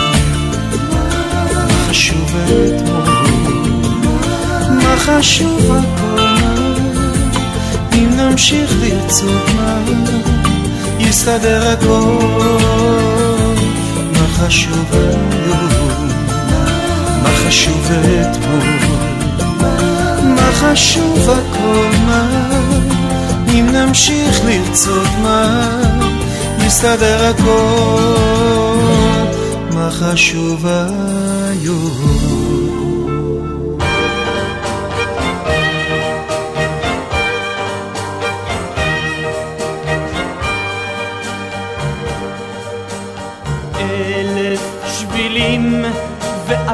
מה 1.55 1.89
חשוב 1.89 2.35
אתמול 2.37 3.08
חשוב 4.99 5.71
הכל? 5.71 6.21
אם 7.93 8.09
נמשיך 8.17 8.71
לרצות 8.81 9.43
מה? 9.55 9.79
יסתדר 10.99 11.69
הכל. 11.69 12.23
מה 14.13 14.27
חשוב 14.27 14.85
היום? 14.91 16.09
מה 17.23 17.29
חשוב 17.45 17.91
אתמול? 18.21 18.63
מה 20.23 20.51
חשוב 20.51 21.29
הכל? 21.29 21.95
מה? 22.07 22.27
אם 23.53 23.69
נמשיך 23.71 24.41
לרצות 24.45 25.07
מה? 25.23 25.69
יסתדר 26.67 27.25
הכל. 27.25 27.99
מה 29.73 29.89
חשוב 29.91 30.65
היום? 30.67 32.18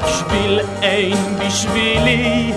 בשביל 0.05 0.59
אין 0.81 1.17
בשבילי, 1.39 2.53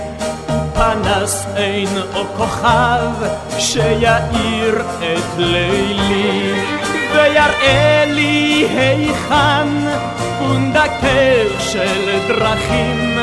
פנס 0.75 1.47
אין 1.57 1.89
או 2.15 2.25
כוכב 2.37 3.13
שיאיר 3.59 4.83
את 4.99 5.39
לילי, 5.39 6.53
ויראה 7.13 8.05
לי 8.07 8.67
היכן 8.77 9.69
פונדקר 10.39 11.47
של 11.59 12.19
דרכים, 12.29 13.19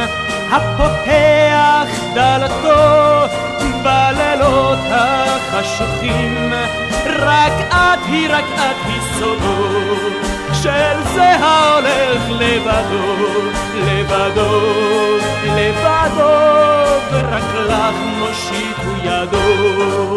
הפותח 0.51 1.87
דלתו 2.13 3.25
בלילות 3.83 4.79
החשוכים, 4.91 6.53
רק 7.05 7.53
את 7.69 7.99
היא, 8.05 8.29
רק 8.29 8.45
את 8.55 8.85
היא 8.87 9.01
סודו. 9.19 10.25
של 10.53 11.03
זה 11.13 11.35
ההולך 11.35 12.21
לבדו, 12.29 13.15
לבדו, 13.75 14.61
לבדו, 15.45 16.29
ורק 17.11 17.43
לך 17.69 17.95
מושיטו 18.19 18.91
ידו. 19.03 20.15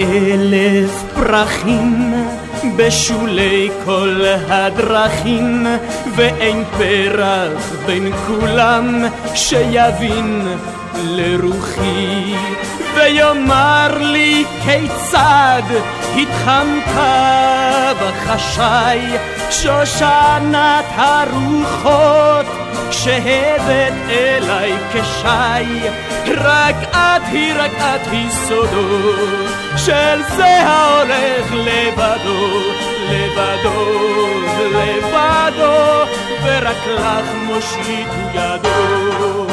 אלף 0.00 1.02
פרחים 1.14 2.14
בשולי 2.76 3.70
כל 3.84 4.24
הדרכים, 4.48 5.66
ואין 6.16 6.64
פרח 6.78 7.72
בין 7.86 8.12
כולם 8.26 9.04
שיבין 9.34 10.48
לרוחי. 11.04 12.34
ויאמר 12.94 13.98
לי 13.98 14.44
כיצד 14.64 15.62
התחמקה 16.16 17.92
בחשאי 18.00 19.00
שושנת 19.50 20.84
הרוחות 20.96 22.46
כשהבאת 22.90 23.92
אליי 24.10 24.72
כשי? 24.92 25.88
רק 26.36 26.76
את 26.90 27.22
היא, 27.32 27.54
רק 27.56 27.70
את 27.76 28.06
היא 28.10 28.30
סודו 28.30 29.12
של 29.76 30.22
זה 30.36 30.60
ההולך 30.60 31.52
לבדו, 31.52 32.91
לבדו, 33.12 34.40
לבדו 34.74 36.04
ורק 36.44 36.86
לך 36.86 37.26
מושיט 37.46 38.08
ידו. 38.34 39.46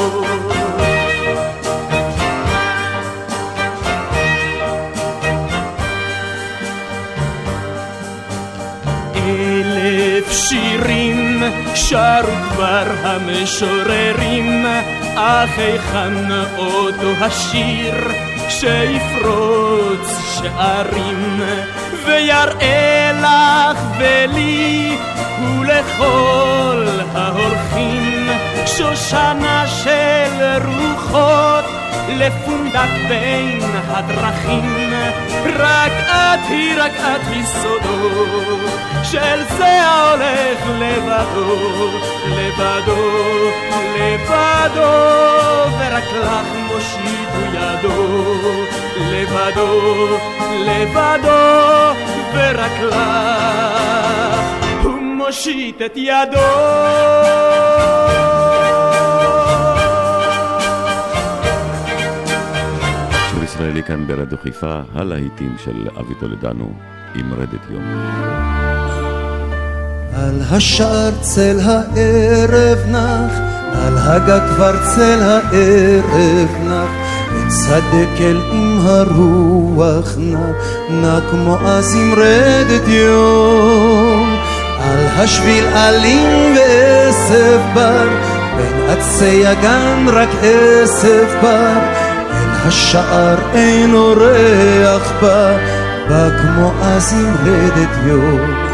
אלף 9.16 10.32
שירים 10.32 11.44
שרו 11.76 12.50
כבר 12.50 12.84
המשוררים, 13.04 14.66
אך 15.16 15.58
היכן 15.58 16.32
אותו 16.58 17.26
השיר 17.26 17.96
שיפרוץ 18.50 20.20
שערים 20.34 21.42
ויראה 22.06 23.12
לך 23.22 23.80
ולי 24.00 24.98
ולכל 25.60 26.88
ההולכים. 27.14 28.30
שושנה 28.66 29.68
של 29.68 30.44
רוחות 30.66 31.66
לפונדק 32.08 32.90
בין 33.10 33.60
הדרכים 33.88 34.90
רק 35.46 35.92
את 36.08 36.50
היא, 36.50 36.76
רק 36.78 36.92
את 36.92 37.28
היא 37.32 37.44
סודו 37.44 38.10
של 39.04 39.44
זה 39.58 39.82
ההולך 39.82 40.60
לבדו, 40.80 41.56
לבדו, 42.28 43.08
לבדו 43.96 44.92
ורק 45.80 46.04
לך 46.22 46.48
מושיטו 46.68 47.40
ידו 47.54 48.40
לבדו, 49.00 50.18
לבדו 50.66 51.94
ורק 52.34 52.80
לך 52.82 52.96
הוא 54.84 55.02
מושיט 55.02 55.82
את 55.82 55.94
ידו 55.96 56.40
ישראלי 63.60 63.84
כאן 63.84 64.08
ברדיו 64.08 64.38
חיפה, 64.44 64.80
הלהיטים 64.96 65.56
של 65.64 65.88
אבי 66.00 66.14
טולדנו, 66.20 66.72
עם 67.16 67.34
רדת 67.34 67.70
יום. 67.70 67.84
על 70.14 70.42
השער 70.52 71.12
צל 71.22 71.60
הערב 71.64 72.78
נח, 72.88 73.40
על 73.74 73.98
הגג 73.98 74.56
כבר 74.56 74.76
צל 74.96 75.20
הערב 75.22 76.50
נח, 76.68 76.90
בצד 77.34 77.82
דקל 77.88 78.42
עם 78.52 78.80
הרוח 78.84 80.16
נע, 80.18 80.52
נע 80.90 81.20
כמו 81.32 81.58
אז 81.60 81.96
עם 81.96 82.14
רדת 82.14 82.88
יום. 82.88 84.36
על 84.80 85.06
השביל 85.06 85.66
אלים 85.66 86.56
ועשב 86.56 87.60
בר, 87.74 88.08
בין 88.58 88.90
עצי 88.90 89.48
הגן 89.48 90.06
רק 90.08 90.30
עשב 90.42 91.26
בר, 91.42 92.09
אל 92.09 92.09
השער 92.66 93.38
אין 93.54 93.94
אורח 93.94 95.12
בה, 95.22 95.58
בא 96.10 96.30
כמו 96.42 96.72
אז 96.82 97.14
עם 97.14 97.36
רדת 97.46 97.90
יום. 98.06 98.70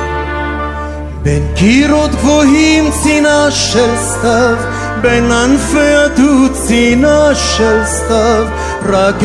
בין 1.23 1.43
קירות 1.55 2.11
גבוהים 2.11 2.91
צינה 2.91 3.51
של 3.51 3.95
סתיו, 3.97 4.55
בין 5.01 5.31
ענפי 5.31 5.95
הדוד 5.95 6.51
צינה 6.53 7.35
של 7.35 7.79
סתיו, 7.85 8.45
רק 8.85 9.23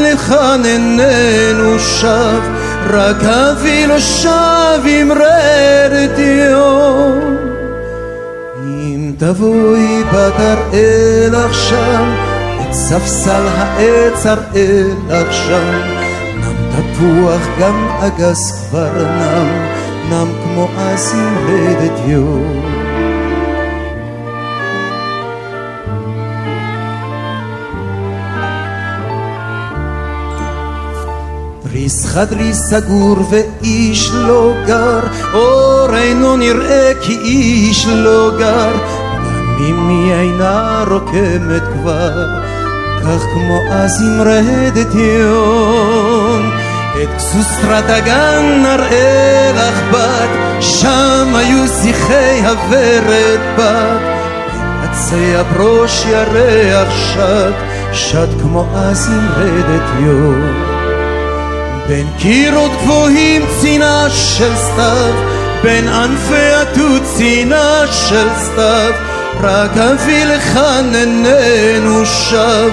לכאן 0.00 0.62
איננו 0.64 1.78
שב, 1.78 2.40
רק 2.90 3.24
אבי 3.24 3.86
לא 3.86 3.98
שב 4.00 4.80
עם 4.86 5.12
רדת 5.12 6.18
יום. 6.50 7.36
אם 8.64 9.12
תבואי 9.18 10.02
אראל 10.14 11.30
לך 11.32 11.54
שם, 11.54 12.31
ספסל 12.72 13.46
העץ 13.56 14.26
לך 15.08 15.32
שם, 15.32 15.80
נם 16.36 16.70
תפוח 16.70 17.40
גם 17.60 17.88
אגס 18.00 18.68
כבר 18.68 18.92
נם, 18.92 19.48
נם 20.10 20.32
כמו 20.42 20.68
אז 20.78 21.14
רדת 21.46 22.00
יום. 22.06 22.62
ריס 31.72 32.06
חדרי 32.06 32.54
סגור 32.54 33.16
ואיש 33.30 34.10
לא 34.12 34.52
גר, 34.66 35.00
אור 35.32 35.96
אינו 35.96 36.36
נראה 36.36 36.92
כי 37.02 37.18
איש 37.18 37.86
לא 37.86 38.30
גר, 38.38 38.72
גם 39.58 39.70
אמי 39.70 40.12
אינה 40.12 40.84
רוקמת 40.88 41.62
כבר, 41.72 42.41
כך 43.02 43.22
כמו 43.32 43.62
אז 43.70 44.02
עם 44.02 44.20
רדת 44.20 44.94
יום. 44.94 46.50
את 47.02 47.08
כסוסטרת 47.16 47.84
הגן 47.88 48.62
נראה 48.62 49.52
לך 49.54 49.80
בת, 49.90 50.28
שם 50.60 51.34
היו 51.34 51.68
שיחי 51.82 52.40
הוורד 52.44 53.40
בת, 53.58 54.00
עצי 54.82 55.36
הברוש 55.36 56.04
ירח 56.06 56.88
שט, 57.12 57.54
שט 57.92 58.28
כמו 58.42 58.66
אז 58.74 59.10
עם 59.10 59.28
רדת 59.36 59.88
יום. 60.00 60.52
בין 61.88 62.06
קירות 62.18 62.70
גבוהים 62.82 63.42
צינה 63.60 64.10
של 64.10 64.56
סתיו, 64.56 65.14
בין 65.62 65.88
ענפי 65.88 66.52
התות 66.54 67.02
צינה 67.16 67.80
של 67.92 68.28
סתיו, 68.38 68.92
רק 69.40 69.76
אבי 69.76 70.24
לכאן 70.24 70.92
איננו 70.94 72.06
שב, 72.06 72.70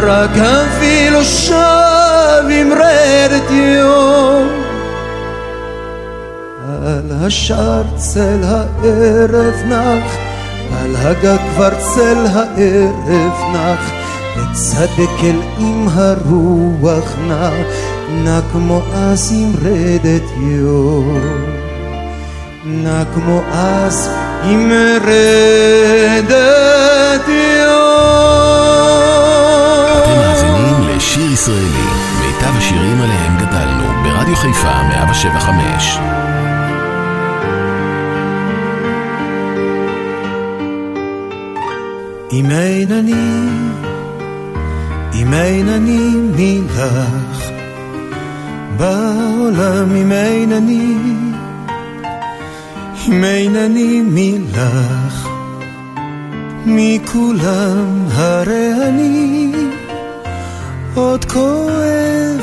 רק 0.00 0.30
אבי 0.36 1.10
לא 1.10 1.24
שב 1.24 2.44
עם 2.50 2.72
רדת 2.72 3.50
יום. 3.50 4.48
על 6.86 7.12
השער 7.20 7.82
צל 7.96 8.40
הערב 8.44 9.54
נח, 9.66 10.16
על 10.80 10.96
הגג 10.96 11.36
כבר 11.54 11.70
צל 11.78 12.26
הערב 12.32 13.36
נח, 13.54 13.90
וצדק 14.36 15.24
אל 15.24 15.40
עם 15.58 15.88
הרוח 15.94 17.14
נע, 17.28 17.50
נע 18.24 18.40
כמו 18.52 18.82
אז 18.94 19.32
עם 19.36 19.52
רדת 19.62 20.30
יום. 20.36 21.20
נע 22.64 23.02
כמו 23.14 23.42
אז 23.52 24.10
עם 24.42 24.72
רדת 25.04 26.32
יום. 27.28 27.72
אתם 31.32 31.40
מאזינים 31.40 31.62
לשיר 31.62 31.62
ישראלי, 31.62 31.86
מיטב 32.20 32.56
השירים 32.56 33.00
עליהם 33.00 33.38
גדלנו, 33.38 33.84
ברדיו 34.02 34.36
חיפה 34.36 34.82
175. 34.82 35.98
אם 42.32 42.50
אין 42.50 42.92
אני, 42.92 43.48
אם 45.14 45.34
אין 45.34 45.68
אני 45.68 46.10
מלך, 46.36 47.50
בעולם 48.76 49.96
אם 49.96 50.12
אין 50.12 50.52
אני, 50.52 50.96
אם 53.08 53.24
אין 53.24 53.56
אני 53.56 54.02
מלך, 54.02 55.28
מכולם 56.66 58.06
הרי 58.14 58.72
אני 58.88 59.51
עוד 60.94 61.24
כואב, 61.24 62.40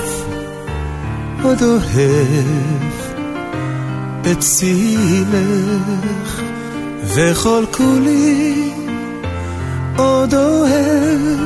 עוד 1.43 1.64
אוהב 1.64 2.93
את 4.32 4.39
צילך, 4.39 6.41
וכל 7.04 7.64
כולי 7.72 8.72
עוד 9.97 10.34
אוהב, 10.34 11.39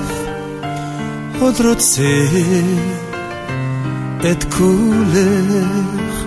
עוד 1.40 1.62
רוצה 1.62 2.28
את 4.32 4.44
כולך. 4.44 6.26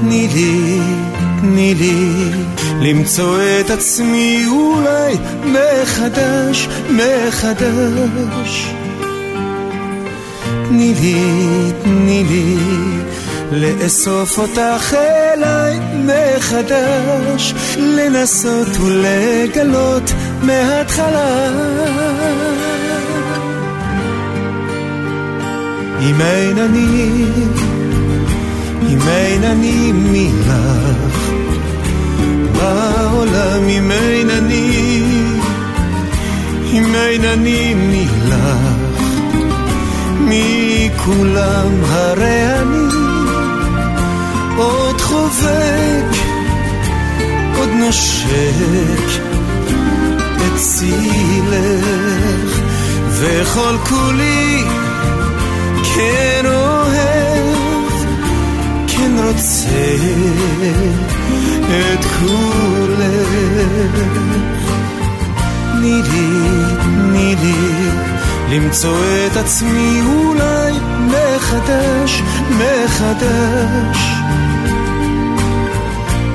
תני 0.00 0.28
לי, 0.34 0.80
תני 1.40 1.74
לי, 1.74 2.30
למצוא 2.80 3.38
את 3.60 3.70
עצמי 3.70 4.44
אולי 4.48 5.16
מחדש, 5.44 6.68
מחדש. 6.90 8.77
תני 10.68 10.94
לי, 11.00 11.72
תני 11.82 12.24
לי, 12.28 12.56
לאסוף 13.52 14.38
אותך 14.38 14.94
אליי 14.94 15.80
מחדש, 16.04 17.54
לנסות 17.78 18.68
ולגלות 18.80 20.12
מההתחלה. 20.42 21.48
אם 26.00 26.20
אין 26.20 26.58
אני, 26.58 27.24
אם 28.88 28.98
אין 29.08 29.44
אני 29.44 29.92
מילך, 29.92 30.52
בעולם 32.52 33.68
אם 33.68 33.90
אין 33.90 34.30
אני, 34.30 35.02
אם 36.72 36.94
אין 36.94 37.24
אני 37.24 37.74
מילך, 37.74 38.67
מכולם 40.28 41.84
הרי 41.84 42.58
אני 42.58 42.88
עוד 44.56 45.00
חובק, 45.00 46.04
עוד 47.58 47.68
נושק 47.68 49.20
את 50.36 50.56
צילך, 50.56 52.60
וכל 53.10 53.76
כולי 53.88 54.64
כן 55.94 56.42
אוהב, 56.44 57.92
כן 58.86 59.10
רוצה 59.24 59.96
את 61.68 62.04
כולך. 62.04 63.28
תני 65.72 66.02
לי, 66.02 66.28
תני 66.82 67.34
לי, 67.42 67.54
למצוא 68.50 68.98
את 69.26 69.36
עצמי 69.36 70.00
אולי 70.06 70.72
מחדש, 71.06 72.22
מחדש. 72.50 73.98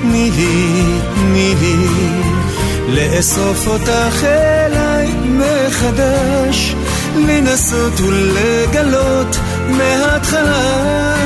תני 0.02 0.32
לי, 0.32 1.00
תני 1.16 1.56
לי, 1.62 1.88
לאסוף 2.88 3.68
אותך 3.68 4.24
אליי 4.24 5.14
מחדש, 5.24 6.76
לנסות 7.16 8.00
ולגלות 8.00 9.38
מההתחלה. 9.70 11.23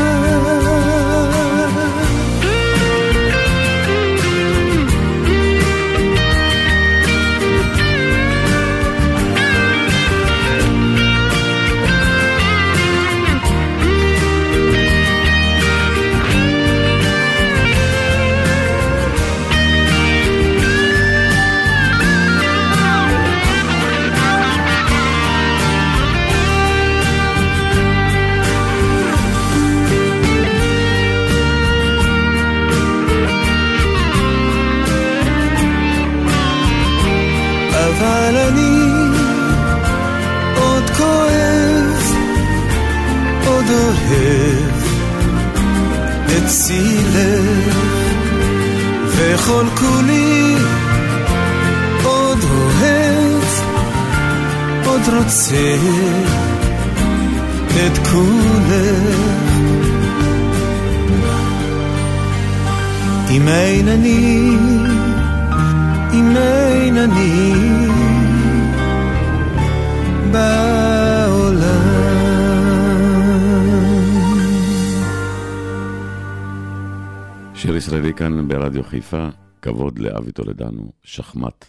ברדיו 78.58 78.84
חיפה, 78.84 79.28
כבוד 79.62 80.00
לאבי 80.00 80.32
טולדנו, 80.32 80.92
שחמט. 81.04 81.66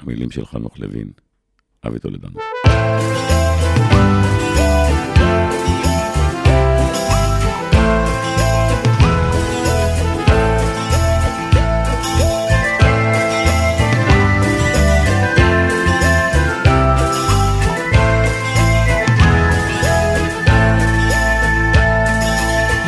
המילים 0.00 0.30
של 0.30 0.46
חנוך 0.46 0.78
לוין, 0.78 1.10
אבי 1.86 1.98
טולדנו. 1.98 2.38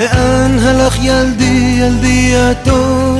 לאן 0.00 0.58
הלך 0.58 0.94
ילדי, 1.02 1.78
ילדי 1.80 2.36
הטוב? 2.36 3.11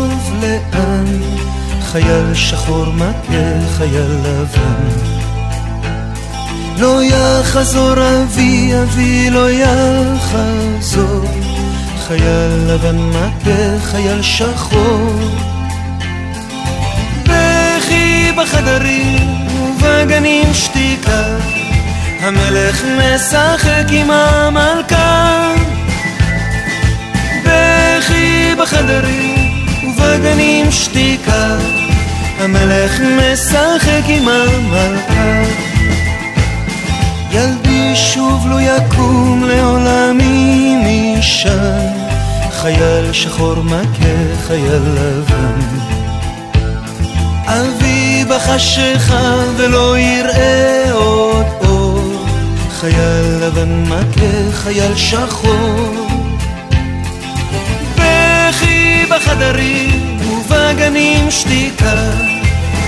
חייל 1.93 2.35
שחור 2.35 2.87
מכה, 2.87 3.69
חייל 3.77 4.17
לבן. 4.25 4.89
לא 6.79 7.03
יחזור 7.03 7.93
אבי, 7.93 8.73
אבי 8.83 9.31
לא 9.31 9.51
יחזור. 9.51 11.25
חייל 12.09 12.51
לבן 12.67 12.99
מכה, 12.99 13.79
חייל 13.91 14.23
שחור. 14.23 15.19
בכי 17.25 18.33
בחדרים 18.37 19.47
ובגנים 19.77 20.55
שתיקה, 20.55 21.25
המלך 22.21 22.83
משחק 22.99 23.87
עם 23.91 24.11
המלכה. 24.11 25.55
בכי 27.45 28.55
בחדרים 28.59 29.43
ובגנים 29.85 30.71
שתיקה, 30.71 31.57
המלך 32.43 33.01
משחק 33.01 34.03
עם 34.07 34.29
המלכה. 34.29 35.43
ילדי 37.31 37.97
שוב 37.97 38.47
לא 38.49 38.61
יקום 38.61 39.45
לעולמי 39.45 40.77
משם, 40.85 41.89
חייל 42.51 43.13
שחור 43.13 43.55
מכה 43.63 44.37
חייל 44.47 44.83
לבן. 44.95 45.61
אבי 47.47 48.25
בחשיכה 48.25 49.35
ולא 49.57 49.99
יראה 49.99 50.93
עוד 50.93 51.47
אור, 51.61 52.27
חייל 52.81 53.39
לבן 53.41 53.85
מכה 53.85 54.53
חייל 54.53 54.97
שחור. 54.97 56.03
בחדרים 59.13 60.12
ובגנים 60.73 61.31
שתיקה, 61.31 61.95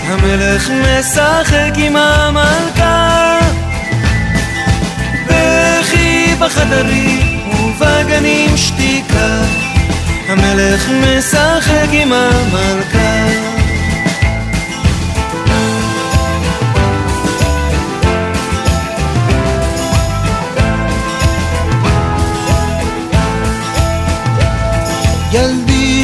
המלך 0.07 0.71
משחק 0.71 1.73
עם 1.77 1.97
המלכה. 1.97 3.39
בכי 5.27 6.35
בחדרים 6.39 7.41
ובגנים 7.51 8.57
שתיקה, 8.57 9.43
המלך 10.29 10.89
משחק 10.89 11.89
עם 11.93 12.13
המלכה. 12.13 13.55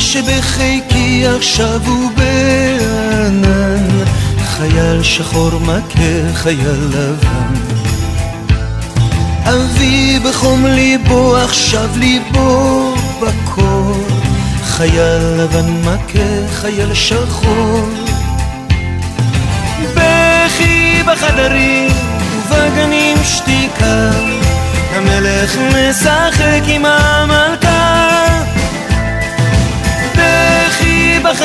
שבחיקי 0.00 1.24
עכשיו 1.36 1.80
הוא 1.86 2.10
בענן, 2.16 3.88
חייל 4.44 5.02
שחור 5.02 5.50
מכה 5.60 6.34
חייל 6.34 6.88
לבן. 6.90 7.54
אבי 9.44 10.18
בחום 10.24 10.66
ליבו 10.66 11.36
עכשיו 11.36 11.88
ליבו 11.96 12.94
בקור, 13.20 14.06
חייל 14.64 15.22
לבן 15.38 15.82
מכה 15.84 16.48
חייל 16.52 16.94
שחור. 16.94 17.88
בכי 19.94 21.02
בחדרים 21.06 21.90
ובגנים 22.48 23.16
שתיקה, 23.24 24.10
המלך 24.94 25.56
משחק 25.56 26.62
עם 26.66 26.84
המלכה. 26.84 27.79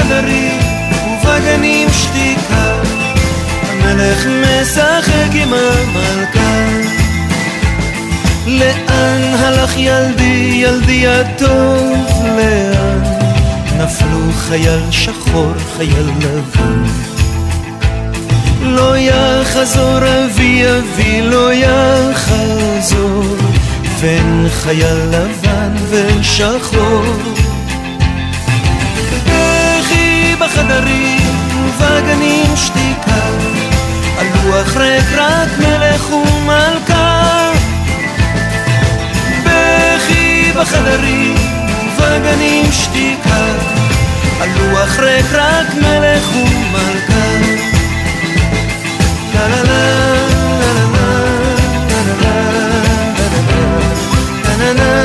בחדרים 0.05 0.59
ובגנים 1.23 1.87
שתיקה, 1.89 2.81
המלך 3.61 4.25
משחק 4.25 5.29
עם 5.33 5.53
המלכה. 5.53 6.67
לאן 8.47 9.21
הלך 9.39 9.77
ילדי, 9.77 10.51
ילדי 10.53 11.07
הטוב, 11.07 12.07
לאן? 12.23 13.03
נפלו 13.77 14.31
חייל 14.37 14.91
שחור, 14.91 15.53
חייל 15.77 16.11
לבן. 16.19 16.83
לא 18.61 18.97
יחזור 18.97 19.97
אבי, 19.97 20.63
אבי 20.65 21.21
לא 21.21 21.53
יחזור, 21.53 23.23
בין 24.01 24.47
חייל 24.49 24.97
לבן 25.11 25.75
ושחור. 25.89 27.44
בחדרים 30.55 31.35
ובגנים 31.51 32.55
שתיקה, 32.55 33.27
על 34.19 34.27
לוח 34.43 34.75
ריק 34.77 35.05
רק 35.17 35.49
מלך 35.59 36.09
ומלכה. 36.13 37.51
בכי 39.43 40.51
בחדרים 40.55 41.35
ובגנים 41.97 42.71
שתיקה, 42.71 43.45
על 44.41 44.49
לוח 44.57 44.99
ריק 44.99 45.25
רק 45.33 45.73
מלך 45.73 46.35
ומלכה. 46.35 47.25
לה 49.33 49.47
לה 49.47 49.63
לה 54.73 55.04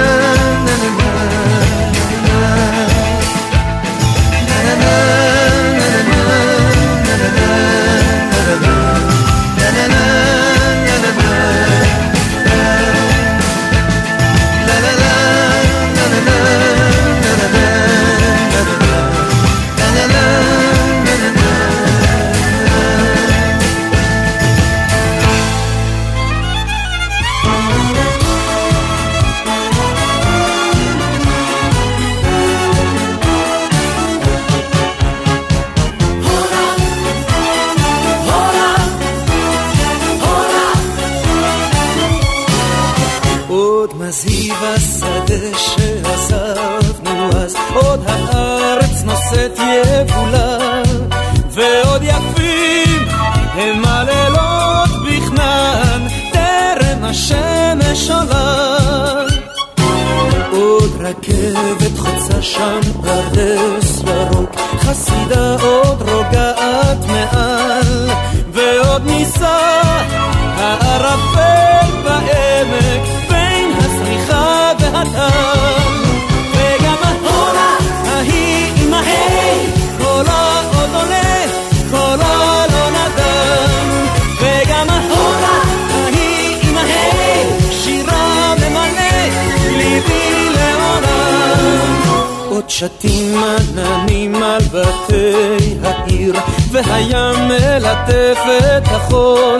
שתים 92.80 93.34
עננים 93.44 94.42
על 94.42 94.62
בתי 94.62 95.76
העיר, 95.82 96.34
והים 96.72 97.48
מלטף 97.48 98.38
את 98.76 98.88
החול. 98.88 99.58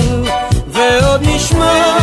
ועוד 0.67 1.21
נשמע 1.23 1.97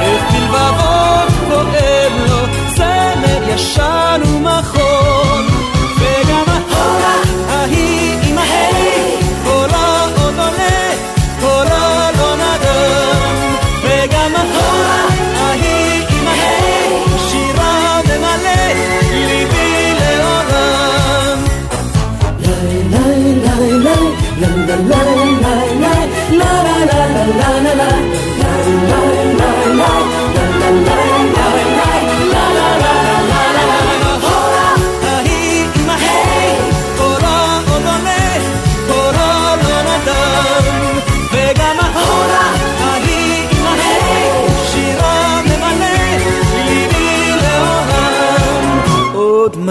איך 0.00 0.22
בלבבות 0.32 1.32
כואב 1.48 2.12
לו 2.28 2.74
צמר 2.74 3.48
ישן 3.54 4.20
ומחול 4.24 4.89
לי 27.30 27.70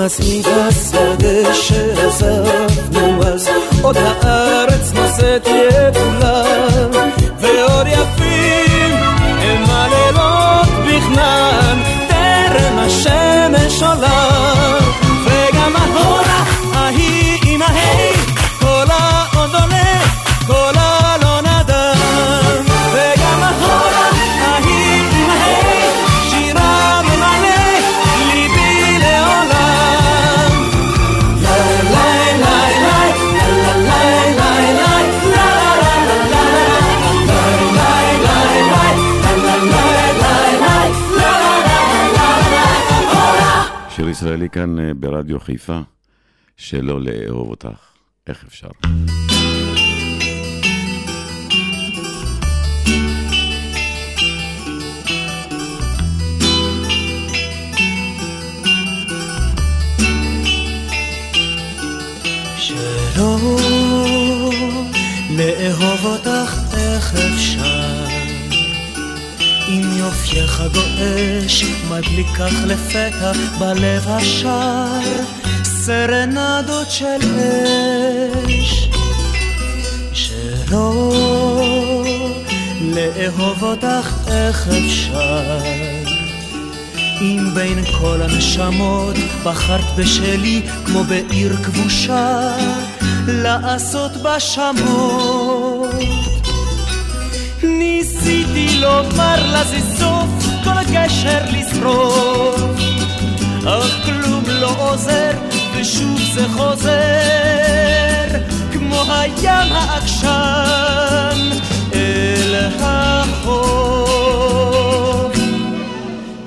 מזהיב 0.06 0.48
השדה 0.48 1.54
שעזבנו 1.54 3.24
אז, 3.24 3.50
עוד 3.82 3.98
הארץ 3.98 4.92
נושאת 4.94 5.48
יבולה, 5.48 7.19
ישראלי 44.40 44.50
כאן 44.50 44.80
אה, 44.80 44.94
ברדיו 44.94 45.40
חיפה, 45.40 45.80
שלא 46.58 47.02
לאהוב 47.02 47.50
אותך. 47.50 47.80
איך 48.28 48.46
אפשר? 48.48 48.68
שלא 62.58 63.38
לאהוב 65.38 66.06
אותך 66.06 66.60
איך 66.74 67.16
אפשר 67.16 67.79
אם 69.70 69.82
יופייך 69.98 70.64
גועש 70.74 71.64
מדליקך 71.90 72.54
לפתע 72.66 73.32
בלב 73.60 74.08
השער 74.08 75.24
סרנדות 75.64 76.92
של 76.92 77.20
אש 78.48 78.90
שלא 80.14 81.14
לאהוב 82.82 83.64
אותך 83.64 84.14
איך 84.28 84.68
אפשר. 84.68 85.60
אם 87.22 87.40
בין 87.54 87.86
כל 88.00 88.22
הנשמות 88.22 89.16
בחרת 89.44 89.96
בשלי 89.98 90.62
כמו 90.86 91.04
בעיר 91.04 91.56
כבושה 91.56 92.56
לעשות 93.28 94.12
בה 94.12 94.40
שמות. 94.40 95.90
ניסיתי 97.64 98.39
לומר 98.80 99.52
לה 99.52 99.64
זה 99.64 99.80
סוף 99.98 100.30
כל 100.64 100.84
גשר 100.94 101.44
לשרוף. 101.52 102.62
אך 103.68 104.06
כלום 104.06 104.44
לא 104.48 104.76
עוזר 104.78 105.32
ושוב 105.76 106.20
זה 106.34 106.48
חוזר 106.50 106.90
כמו 108.72 109.04
הים 109.10 109.74
העקשן 109.74 111.40
אל 111.94 112.56
החוף. 112.80 113.70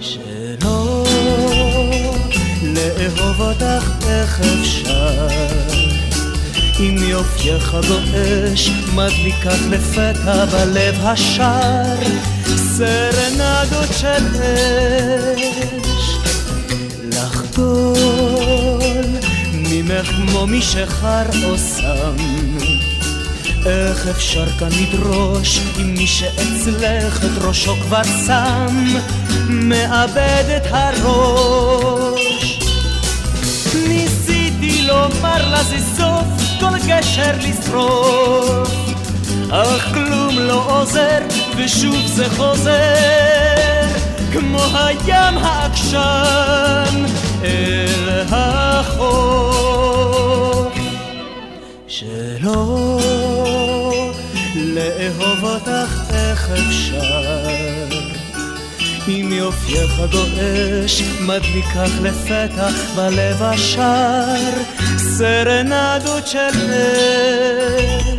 שלא 0.01 1.05
לאהוב 2.63 3.41
אותך 3.41 3.91
איך 4.09 4.41
אפשר 4.41 5.82
אם 6.81 6.97
יופייך 6.99 7.77
גועש 7.89 8.69
מדליקך 8.95 9.59
לפתע 9.71 10.45
בלב 10.45 10.95
השער 11.01 11.99
סרנדות 12.47 13.89
של 13.97 14.27
אש. 14.37 16.17
לחדול 17.03 17.99
ממך 19.53 20.09
כמו 20.09 20.47
משחר 20.47 21.45
או 21.45 21.59
סם 21.59 22.17
איך 23.67 24.09
אפשר 24.09 24.47
כאן 24.59 24.69
לדרוש 24.83 25.61
אם 25.81 25.95
מי 25.95 26.07
שאצלך 26.07 27.25
את 27.25 27.43
ראשו 27.45 27.77
כבר 27.77 28.03
שם? 28.27 28.95
מאבד 29.49 30.45
את 30.57 30.67
הראש 30.71 31.82
גשר 37.13 37.33
לשרוף. 37.39 38.69
אך 39.51 39.95
כלום 39.95 40.39
לא 40.39 40.81
עוזר 40.81 41.19
ושוב 41.57 42.07
זה 42.07 42.31
חוזר 42.31 43.87
כמו 44.33 44.65
הים 44.75 45.39
העקשן 45.39 47.05
אל 47.45 48.09
החוף. 48.31 49.13
שלא 51.89 53.01
לאהוב 54.55 55.45
אותך 55.45 56.01
איך 56.11 56.51
אפשר. 56.51 57.43
אם 59.09 59.33
יופייך 59.33 60.01
גועש 60.13 61.03
מדליקך 61.21 61.91
לפתע 62.03 62.69
בלב 62.97 63.43
השער 63.43 64.82
סרנדות 65.19 66.27
של 66.27 66.73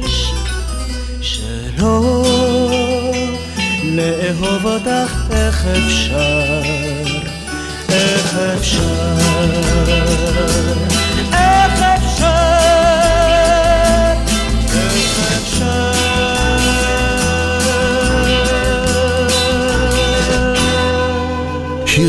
אש 0.06 0.34
שלא 1.22 2.24
לאהוב 3.84 4.66
אותך 4.66 5.14
איך 5.32 5.66
אפשר 5.68 6.62
איך 7.90 8.38
אפשר 8.58 9.14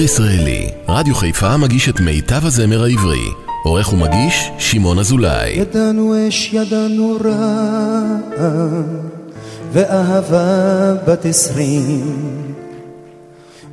ישראלי, 0.04 0.68
רדיו 0.88 1.14
חיפה 1.14 1.56
מגיש 1.56 1.88
את 1.88 2.00
מיטב 2.00 2.46
הזמר 2.46 2.82
העברי. 2.84 3.53
עורך 3.64 3.92
ומגיש, 3.92 4.50
שמעון 4.58 4.98
אזולאי. 4.98 5.50
ידענו 5.50 6.28
אש, 6.28 6.50
ידענו 6.52 7.16
רע, 7.24 8.02
ואהבה 9.72 10.94
בת 11.06 11.24
עשרים. 11.24 12.42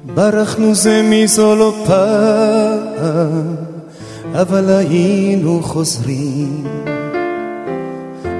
ברחנו 0.05 0.75
זה 0.75 1.01
מזו 1.03 1.55
לא 1.55 1.83
פעם, 1.85 3.55
אבל 4.33 4.69
היינו 4.69 5.59
חוזרים. 5.63 6.67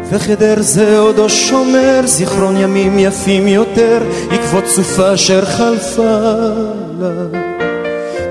וחדר 0.10 0.56
זה 0.60 1.00
עודו 1.00 1.30
שומר 1.30 2.02
זיכרון 2.06 2.58
ימים 2.58 3.00
יפים 3.00 3.48
יותר, 3.48 4.04
עקבות 4.32 4.68
סופה 4.68 5.14
אשר 5.14 5.46
חלפה 5.46 6.18
לה. 7.00 7.61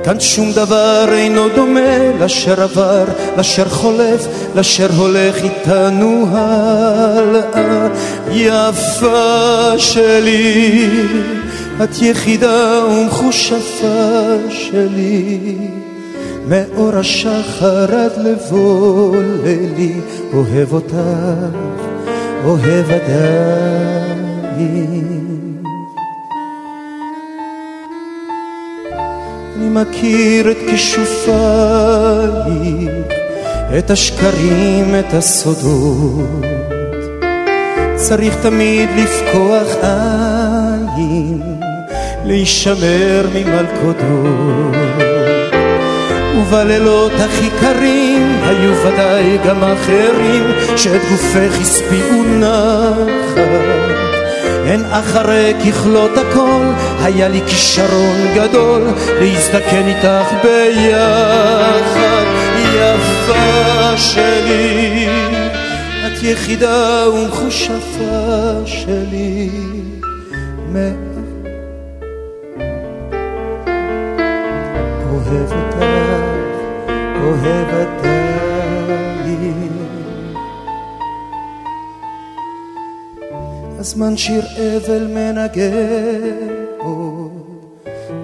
כאן 0.05 0.21
שום 0.21 0.53
דבר 0.53 1.09
אינו 1.13 1.49
דומה 1.55 2.13
לאשר 2.21 2.63
עבר, 2.63 3.05
לאשר 3.37 3.69
חולף, 3.69 4.27
לאשר 4.55 4.89
הולך 4.97 5.37
איתנו 5.45 6.27
הלאה. 6.31 7.89
יפה 8.31 9.73
שלי, 9.79 10.91
את 11.83 12.03
יחידה 12.03 12.85
ומחושפה 12.87 14.37
שלי. 14.49 15.57
מאור 16.49 16.97
השחר 16.97 17.95
עד 17.95 18.13
לבוא 18.17 19.17
לילי, 19.45 19.93
אוהב 20.33 20.73
אותך, 20.73 20.95
אוהב 22.45 22.91
עדיין. 22.91 24.21
אני 29.61 29.69
מכיר 29.69 30.51
את 30.51 30.57
כישופייך, 30.71 31.37
את 33.79 33.91
השקרים, 33.91 34.95
את 34.99 35.15
הסודות. 35.15 36.45
צריך 37.95 38.35
תמיד 38.43 38.89
לפקוח 38.97 39.67
עין, 40.97 41.43
להישמר 42.25 43.27
ממלכודות. 43.35 44.75
ובלילות 46.37 47.13
הכי 47.13 47.51
קרים 47.61 48.39
היו 48.43 48.75
ודאי 48.77 49.39
גם 49.47 49.65
אחרים 49.65 50.45
שאת 50.77 51.01
גופך 51.11 51.61
הספיעו 51.61 52.25
נחת. 52.25 53.90
הן 54.71 54.85
אחרי 54.85 55.55
ככלות 55.55 56.11
הכל 56.19 56.65
היה 57.03 57.29
לי 57.29 57.41
כישרון 57.47 58.17
גדול 58.35 58.83
להזדקן 59.21 59.87
איתך 59.87 60.45
ביחד 60.45 62.25
יפה 62.75 63.97
שלי 63.97 65.09
את 66.07 66.23
יחידה 66.23 67.09
ומחושפה 67.09 68.63
שלי 68.65 69.51
אוהב 75.11 75.53
אותך, 75.53 75.85
אוהב 77.23 77.69
עדיין. 77.69 78.10
הזמן 83.91 84.17
שיר 84.17 84.43
אבל 84.77 85.07
מנגן 85.07 86.55
עוד, 86.79 87.31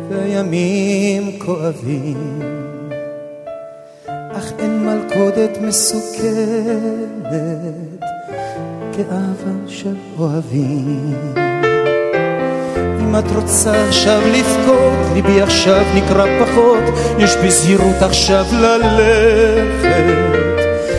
וימים 0.09 1.39
כואבים. 1.39 2.43
אך 4.09 4.53
אין 4.59 4.87
מלכודת 4.87 5.59
מסוכנת 5.61 7.33
כאהבה 8.93 9.57
של 9.67 9.95
אוהבים. 10.19 11.15
אם 13.01 13.19
את 13.19 13.31
רוצה 13.35 13.89
עכשיו 13.89 14.23
לבכות, 14.33 15.15
ליבי 15.15 15.41
עכשיו 15.43 15.85
נקרא 15.95 16.45
פחות, 16.45 16.85
יש 17.19 17.37
בי 17.37 17.51
זהירות 17.51 18.03
עכשיו 18.03 18.45
ללכת. 18.53 20.46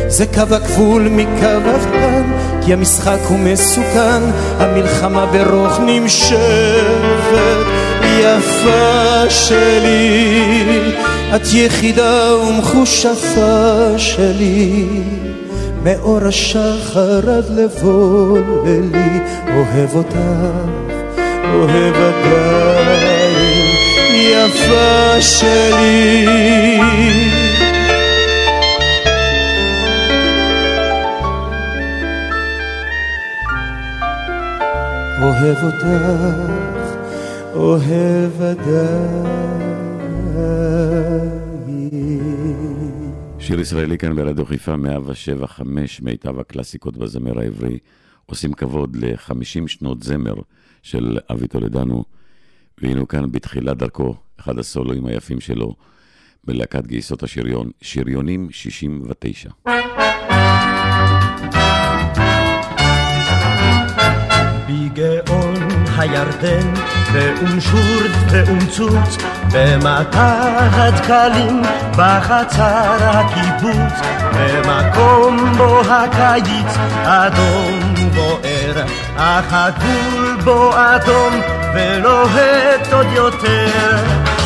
זה 0.07 0.25
קו 0.25 0.55
הגבול 0.55 1.07
מקו 1.11 1.57
אבטן, 1.75 2.23
כי 2.65 2.73
המשחק 2.73 3.19
הוא 3.27 3.39
מסוכן, 3.39 4.21
המלחמה 4.57 5.25
ברוך 5.25 5.79
נמשכת. 5.79 6.37
יפה 8.19 9.29
שלי, 9.29 10.41
את 11.35 11.41
יחידה 11.53 12.35
ומחושפה 12.35 13.97
שלי. 13.97 14.85
מאור 15.83 16.19
השחר 16.27 17.31
עד 17.31 17.45
לבוא 17.49 18.37
לילי, 18.65 19.19
אוהב 19.47 19.95
אותך. 19.95 20.17
אוהב 21.53 21.95
עדיין 21.95 23.75
יפה 24.13 25.21
שלי 25.21 26.27
אוהב 35.21 35.57
אותך, 35.63 35.85
אוהב 37.53 38.41
עדיין. 38.41 39.37
שיר 43.39 43.59
ישראלי 43.59 43.97
כאן 43.97 44.15
ברדיו 44.15 44.45
חיפה 44.45 44.75
107 44.75 45.47
5 45.47 46.01
מיטב 46.01 46.39
הקלאסיקות 46.39 46.97
בזמר 46.97 47.39
העברי. 47.39 47.79
עושים 48.25 48.53
כבוד 48.53 48.95
ל-50 48.95 49.67
שנות 49.67 50.03
זמר 50.03 50.33
של 50.83 51.19
אבי 51.31 51.47
טולדנו, 51.47 52.03
והנה 52.77 53.05
כאן 53.05 53.31
בתחילת 53.31 53.77
דרכו, 53.77 54.15
אחד 54.39 54.59
הסולואים 54.59 55.05
היפים 55.05 55.39
שלו, 55.39 55.75
בלהקת 56.43 56.87
גייסות 56.87 57.23
השריון, 57.23 57.71
שריונים 57.81 58.47
69. 58.51 59.49
בגאון 64.97 65.55
הירדן, 65.97 66.73
באום 67.13 67.59
שורט 67.59 68.11
ואום 68.29 68.59
צוץ, 68.65 69.17
במטע 69.51 70.43
הדקלים, 70.71 71.61
בחצר 71.91 72.97
הקיבוץ, 73.01 73.93
במקום 74.33 75.53
בו 75.57 75.79
הקיץ 75.79 76.77
אדום 77.03 78.09
בוער, 78.15 78.85
אך 79.17 79.45
הגבול 79.51 80.37
בו 80.43 80.71
אדום 80.75 81.41
ולוהט 81.75 82.93
עוד 82.93 83.07
יותר. 83.11 84.03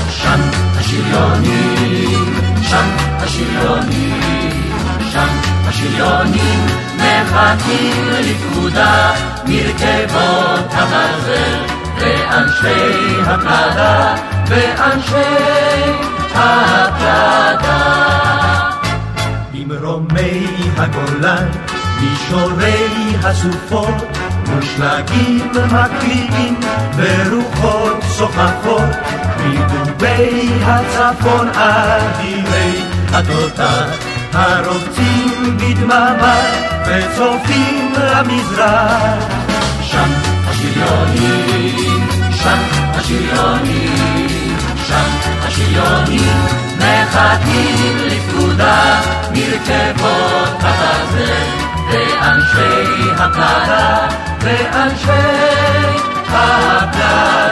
שם 0.10 0.41
השריונים, 0.78 2.34
שם 2.62 2.88
השריונים, 3.18 4.72
שם 5.12 5.41
השריונים 5.72 6.65
מחכים 6.95 8.09
לפקודה 8.19 9.11
מרכבות 9.45 10.72
הברזל 10.72 11.59
ואנשי 11.99 13.22
הפלדה 13.26 14.15
ואנשי 14.47 15.91
הפלדה. 16.36 17.82
ממרומי 19.53 20.47
הגולן, 20.78 21.47
מישורי 22.01 23.15
הסופות, 23.24 24.17
מושלגים 24.47 25.51
מקריאים 25.65 26.59
ורוחות 26.95 28.03
סוחפות, 28.03 28.95
מדובי 29.45 30.49
הצפון 30.63 31.49
אדירי 31.49 32.84
התותח. 33.13 34.11
הרוצים 34.34 35.58
בדממה 35.58 36.42
וצופים 36.86 37.94
למזרח. 37.98 39.24
שם 39.82 40.12
השריונים, 40.48 42.08
שם 42.32 42.58
השריונים, 42.94 44.58
שם 44.88 45.10
השריונים, 45.44 46.46
מחכים 46.78 47.98
לפקודה 48.06 49.02
מרכבות 49.32 50.60
הברזל, 50.60 51.48
ואנשי 51.92 53.12
הפלדה, 53.18 54.08
ואנשי 54.42 55.12
הפלדה. 56.28 57.52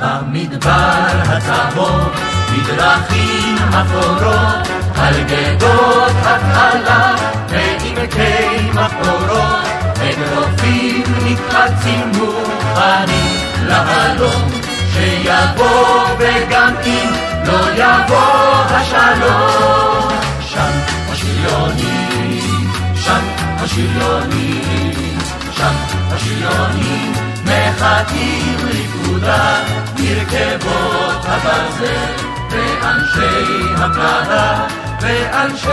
במדבר 0.00 1.08
הצהוב, 1.24 2.27
בדרכים 2.52 3.56
אפורות, 3.68 4.68
על 4.96 5.14
גדות 5.22 6.12
התעלה, 6.22 7.14
ועמקי 7.48 8.70
מחבורות, 8.74 9.66
אגרופים 9.96 11.02
נקפצים 11.24 12.12
מוכנים 12.14 13.36
להלום, 13.66 14.50
שיבוא 14.92 16.04
וגם 16.18 16.74
אם 16.86 17.12
לא 17.44 17.58
יבוא 17.74 18.64
השלום, 18.70 20.12
שם 20.40 20.78
השריונים, 21.08 22.70
שם 22.94 23.20
השריונים, 23.58 25.18
שם 25.52 25.74
השריונים 26.10 27.12
מחכים 27.44 28.56
לפקודה, 28.68 29.64
מרכבות 29.98 31.24
הברזל 31.24 32.27
ואנשי 32.50 33.74
הפלדה, 33.76 34.66
ואנשי 35.00 35.68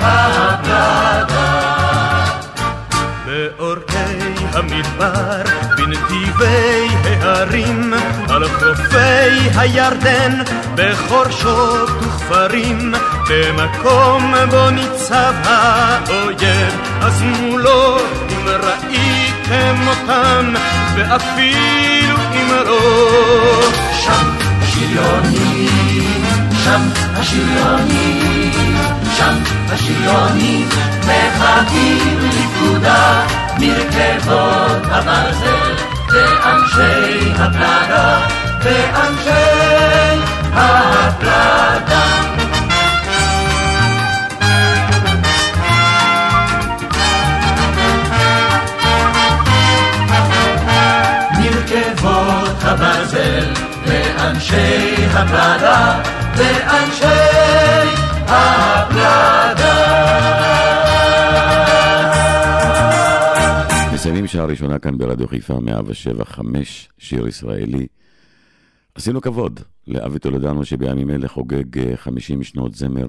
הפלדה. 0.00 1.70
באורכי 3.26 4.34
המדבר, 4.52 5.42
בנתיבי 5.76 6.88
ההרים, 7.04 7.92
על 8.28 8.48
חופי 8.48 9.58
הירדן, 9.58 10.42
בחורשות 10.74 11.90
וכפרים, 11.90 12.92
במקום 13.28 14.34
בו 14.50 14.70
ניצב 14.70 15.34
האויב, 15.44 16.80
אז 17.00 17.22
מולו 17.22 17.98
אם 18.30 18.48
ראיתם 18.48 19.76
אותם, 19.88 20.54
ואפילו 20.96 22.16
אם 22.34 22.48
לא, 22.66 22.80
שם 23.92 24.49
השריונים, 24.80 26.22
שם 26.64 26.80
השריונים, 27.14 28.80
שם 29.16 29.34
השריונים, 29.68 30.68
מחכים 31.00 32.18
לפקודה 32.22 33.26
מרכבות 33.58 34.82
הברזל, 34.84 35.74
ואנשי 36.12 37.32
הפלדה, 37.36 38.20
ואנשי 38.62 40.20
הפלדה. 40.52 42.39
ואנשי 54.30 54.94
הפלדה 55.06 56.02
ואנשי 56.36 57.04
הפלדה. 58.26 59.74
מסיימים 63.94 64.26
שעה 64.26 64.44
ראשונה 64.44 64.78
כאן 64.78 64.98
ברדיו 64.98 65.28
חיפה 65.28 65.60
107 65.60 66.24
5, 66.24 66.88
שיר 66.98 67.28
ישראלי. 67.28 67.86
עשינו 68.94 69.20
כבוד 69.20 69.60
לאבי 69.86 70.18
טולדנו 70.18 70.64
שבימים 70.64 71.10
אלה 71.10 71.28
חוגג 71.28 71.96
50 71.96 72.38
אה, 72.38 72.44
שנות 72.44 72.74
זמר. 72.74 73.06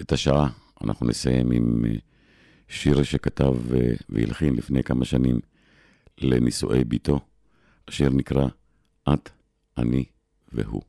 את 0.00 0.12
השעה 0.12 0.48
אנחנו 0.84 1.06
נסיים 1.06 1.50
עם 1.50 1.84
אה, 1.86 1.90
שיר 2.68 3.02
שכתב 3.02 3.54
אה, 3.74 3.92
והלחין 4.08 4.54
לפני 4.54 4.82
כמה 4.82 5.04
שנים 5.04 5.40
לנישואי 6.18 6.84
ביתו. 6.84 7.20
השיר 7.88 8.10
נקרא 8.10 8.46
את, 9.08 9.30
אני 9.78 10.04
והוא. 10.54 10.82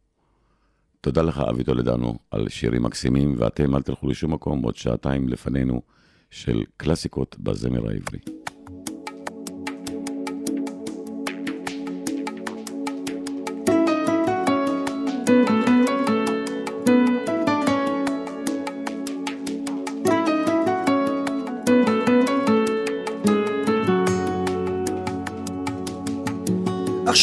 תודה 1.01 1.21
לך, 1.21 1.39
אבי 1.49 1.63
טולדנו, 1.63 2.17
על 2.31 2.49
שירים 2.49 2.83
מקסימים, 2.83 3.35
ואתם 3.37 3.75
אל 3.75 3.81
תלכו 3.81 4.07
לשום 4.07 4.33
מקום, 4.33 4.61
עוד 4.61 4.75
שעתיים 4.75 5.29
לפנינו 5.29 5.81
של 6.31 6.63
קלאסיקות 6.77 7.35
בזמר 7.39 7.89
העברי. 7.89 8.19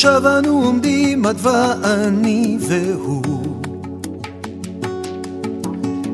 עכשיו 0.05 0.38
אנו 0.38 0.62
עומדים 0.64 1.26
את 1.26 1.36
ואני 1.38 2.57
והוא. 2.61 3.22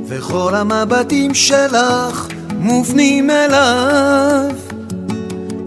וכל 0.08 0.54
המבטים 0.54 1.34
שלך 1.34 2.28
מופנים 2.58 3.30
אליו. 3.30 4.54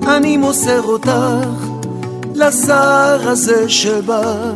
אני 0.07 0.37
מוסר 0.37 0.81
אותך 0.81 1.65
לשר 2.35 3.29
הזה 3.29 3.69
שבא 3.69 4.51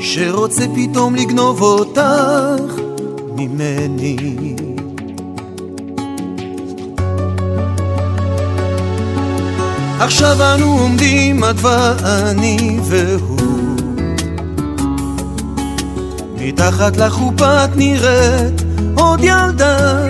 שרוצה 0.00 0.64
פתאום 0.74 1.14
לגנוב 1.14 1.62
אותך 1.62 2.80
ממני 3.36 4.56
עכשיו 10.06 10.54
אנו 10.54 10.78
עומדים 10.78 11.44
את 11.44 11.56
ואני 11.56 12.78
והוא. 12.82 13.76
מתחת 16.36 16.96
לחופה 16.96 17.64
את 17.64 17.70
נראית 17.76 18.62
עוד 18.94 19.20
ילדה. 19.22 20.02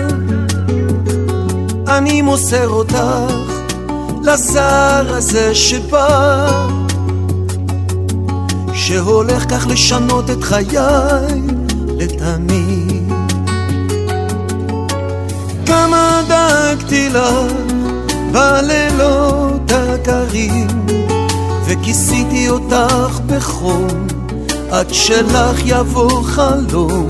אני 1.87 2.21
מוסר 2.21 2.69
אותך 2.69 2.95
לשר 4.23 5.05
הזה 5.07 5.55
שבא 5.55 6.47
שהולך 8.73 9.43
כך 9.49 9.67
לשנות 9.69 10.29
את 10.29 10.43
חיי 10.43 10.77
לתמיד. 11.97 13.13
כמה 15.65 16.21
דאגתי 16.27 17.09
לך 17.09 17.53
בלילות 18.31 19.46
הקרים 19.71 20.67
וכיסיתי 21.65 22.49
אותך 22.49 23.19
בחום 23.27 24.07
עד 24.71 24.93
שלך 24.93 25.59
יבוא 25.65 26.23
חלום. 26.23 27.07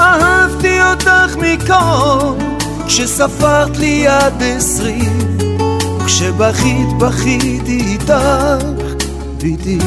אהבתי 0.00 0.82
אותך 0.82 1.36
מכל 1.36 2.44
כשספרת 2.86 3.76
לי 3.76 4.08
עד 4.08 4.42
עשרים 4.42 5.38
וכשבכית 6.00 6.88
בכיתי 6.98 7.80
איתך 7.86 8.64
ביתי 9.40 9.78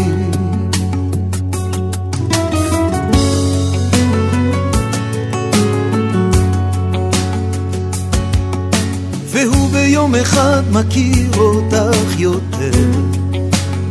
והוא 9.42 9.70
ביום 9.70 10.16
אחד 10.16 10.62
מכיר 10.72 11.30
אותך 11.38 12.20
יותר 12.20 12.72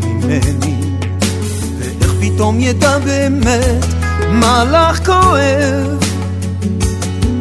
ממני. 0.04 0.74
ואיך 1.78 2.12
פתאום 2.20 2.60
ידע 2.60 2.98
באמת 2.98 3.84
מה 4.32 4.64
לך 4.64 5.06
כואב? 5.06 5.98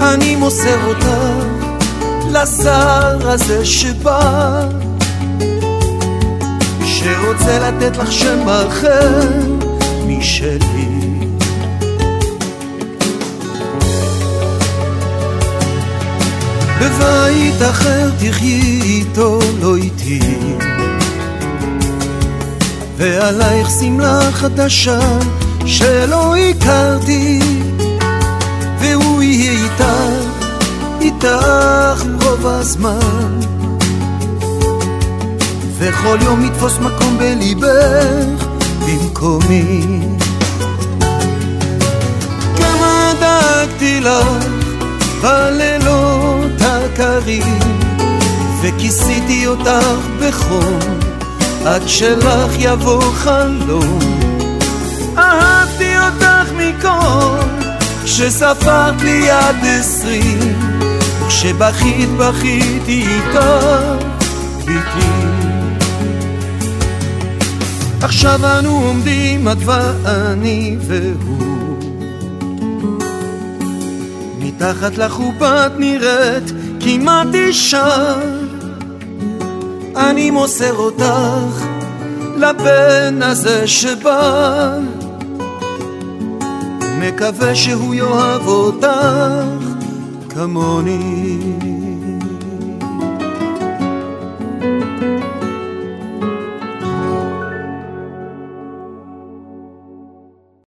אני 0.01 0.35
מוסר 0.35 0.85
אותך 0.85 1.07
לשר 2.31 3.29
הזה 3.29 3.65
שבא 3.65 4.61
שרוצה 6.85 7.59
לתת 7.59 7.97
לך 7.97 8.11
שם 8.11 8.49
אחר 8.49 9.19
משלי 10.07 11.08
בבית 16.79 17.61
אחר 17.69 18.09
תחי 18.19 18.81
איתו 18.83 19.39
לא 19.61 19.75
איתי. 19.75 20.19
ועלייך 22.97 23.69
שמלה 23.79 24.31
חדשה 24.31 24.99
שלא 25.65 26.35
הכרתי 26.35 27.39
והוא 28.79 29.23
יהיה 29.23 29.51
איתך, 29.51 29.83
איתך 31.01 32.03
רוב 32.23 32.47
הזמן. 32.47 33.39
וכל 35.77 36.17
יום 36.21 36.45
יתפוס 36.45 36.77
מקום 36.77 37.17
בליבך 37.17 38.45
במקומי. 38.85 39.81
כמה 42.57 43.13
דאגתי 43.19 44.01
לך 44.01 44.45
בלילות 45.21 46.18
הקרים 46.61 47.59
וכיסיתי 48.61 49.47
אותך 49.47 50.07
בחום 50.19 50.79
עד 51.65 51.87
שלך 51.87 52.51
יבוא 52.59 53.01
חלום. 53.01 53.99
אהבתי 55.17 55.99
אותך 55.99 56.51
מכל 56.57 57.59
כשספרת 58.03 59.01
לי 59.01 59.29
עד 59.31 59.55
עשרים 59.65 60.59
כשבכית 61.27 62.09
בכיתי 62.09 63.05
איתך 63.07 63.39
ביתי. 64.65 65.09
עכשיו 68.01 68.59
אנו 68.59 68.83
עומדים 68.85 69.47
את 69.47 69.57
ואני 69.65 70.77
והוא 70.81 71.48
מתחת 74.59 74.97
לחופה 74.97 75.65
את 75.65 75.71
נראית 75.77 76.43
כמעט 76.79 77.27
אישה. 77.33 78.15
אני 79.95 80.31
מוסר 80.31 80.75
אותך 80.75 81.65
לבן 82.37 83.19
הזה 83.21 83.67
שבא. 83.67 84.77
מקווה 86.99 87.55
שהוא 87.55 87.95
יאהב 87.95 88.47
אותך 88.47 88.87
כמוני 90.29 91.39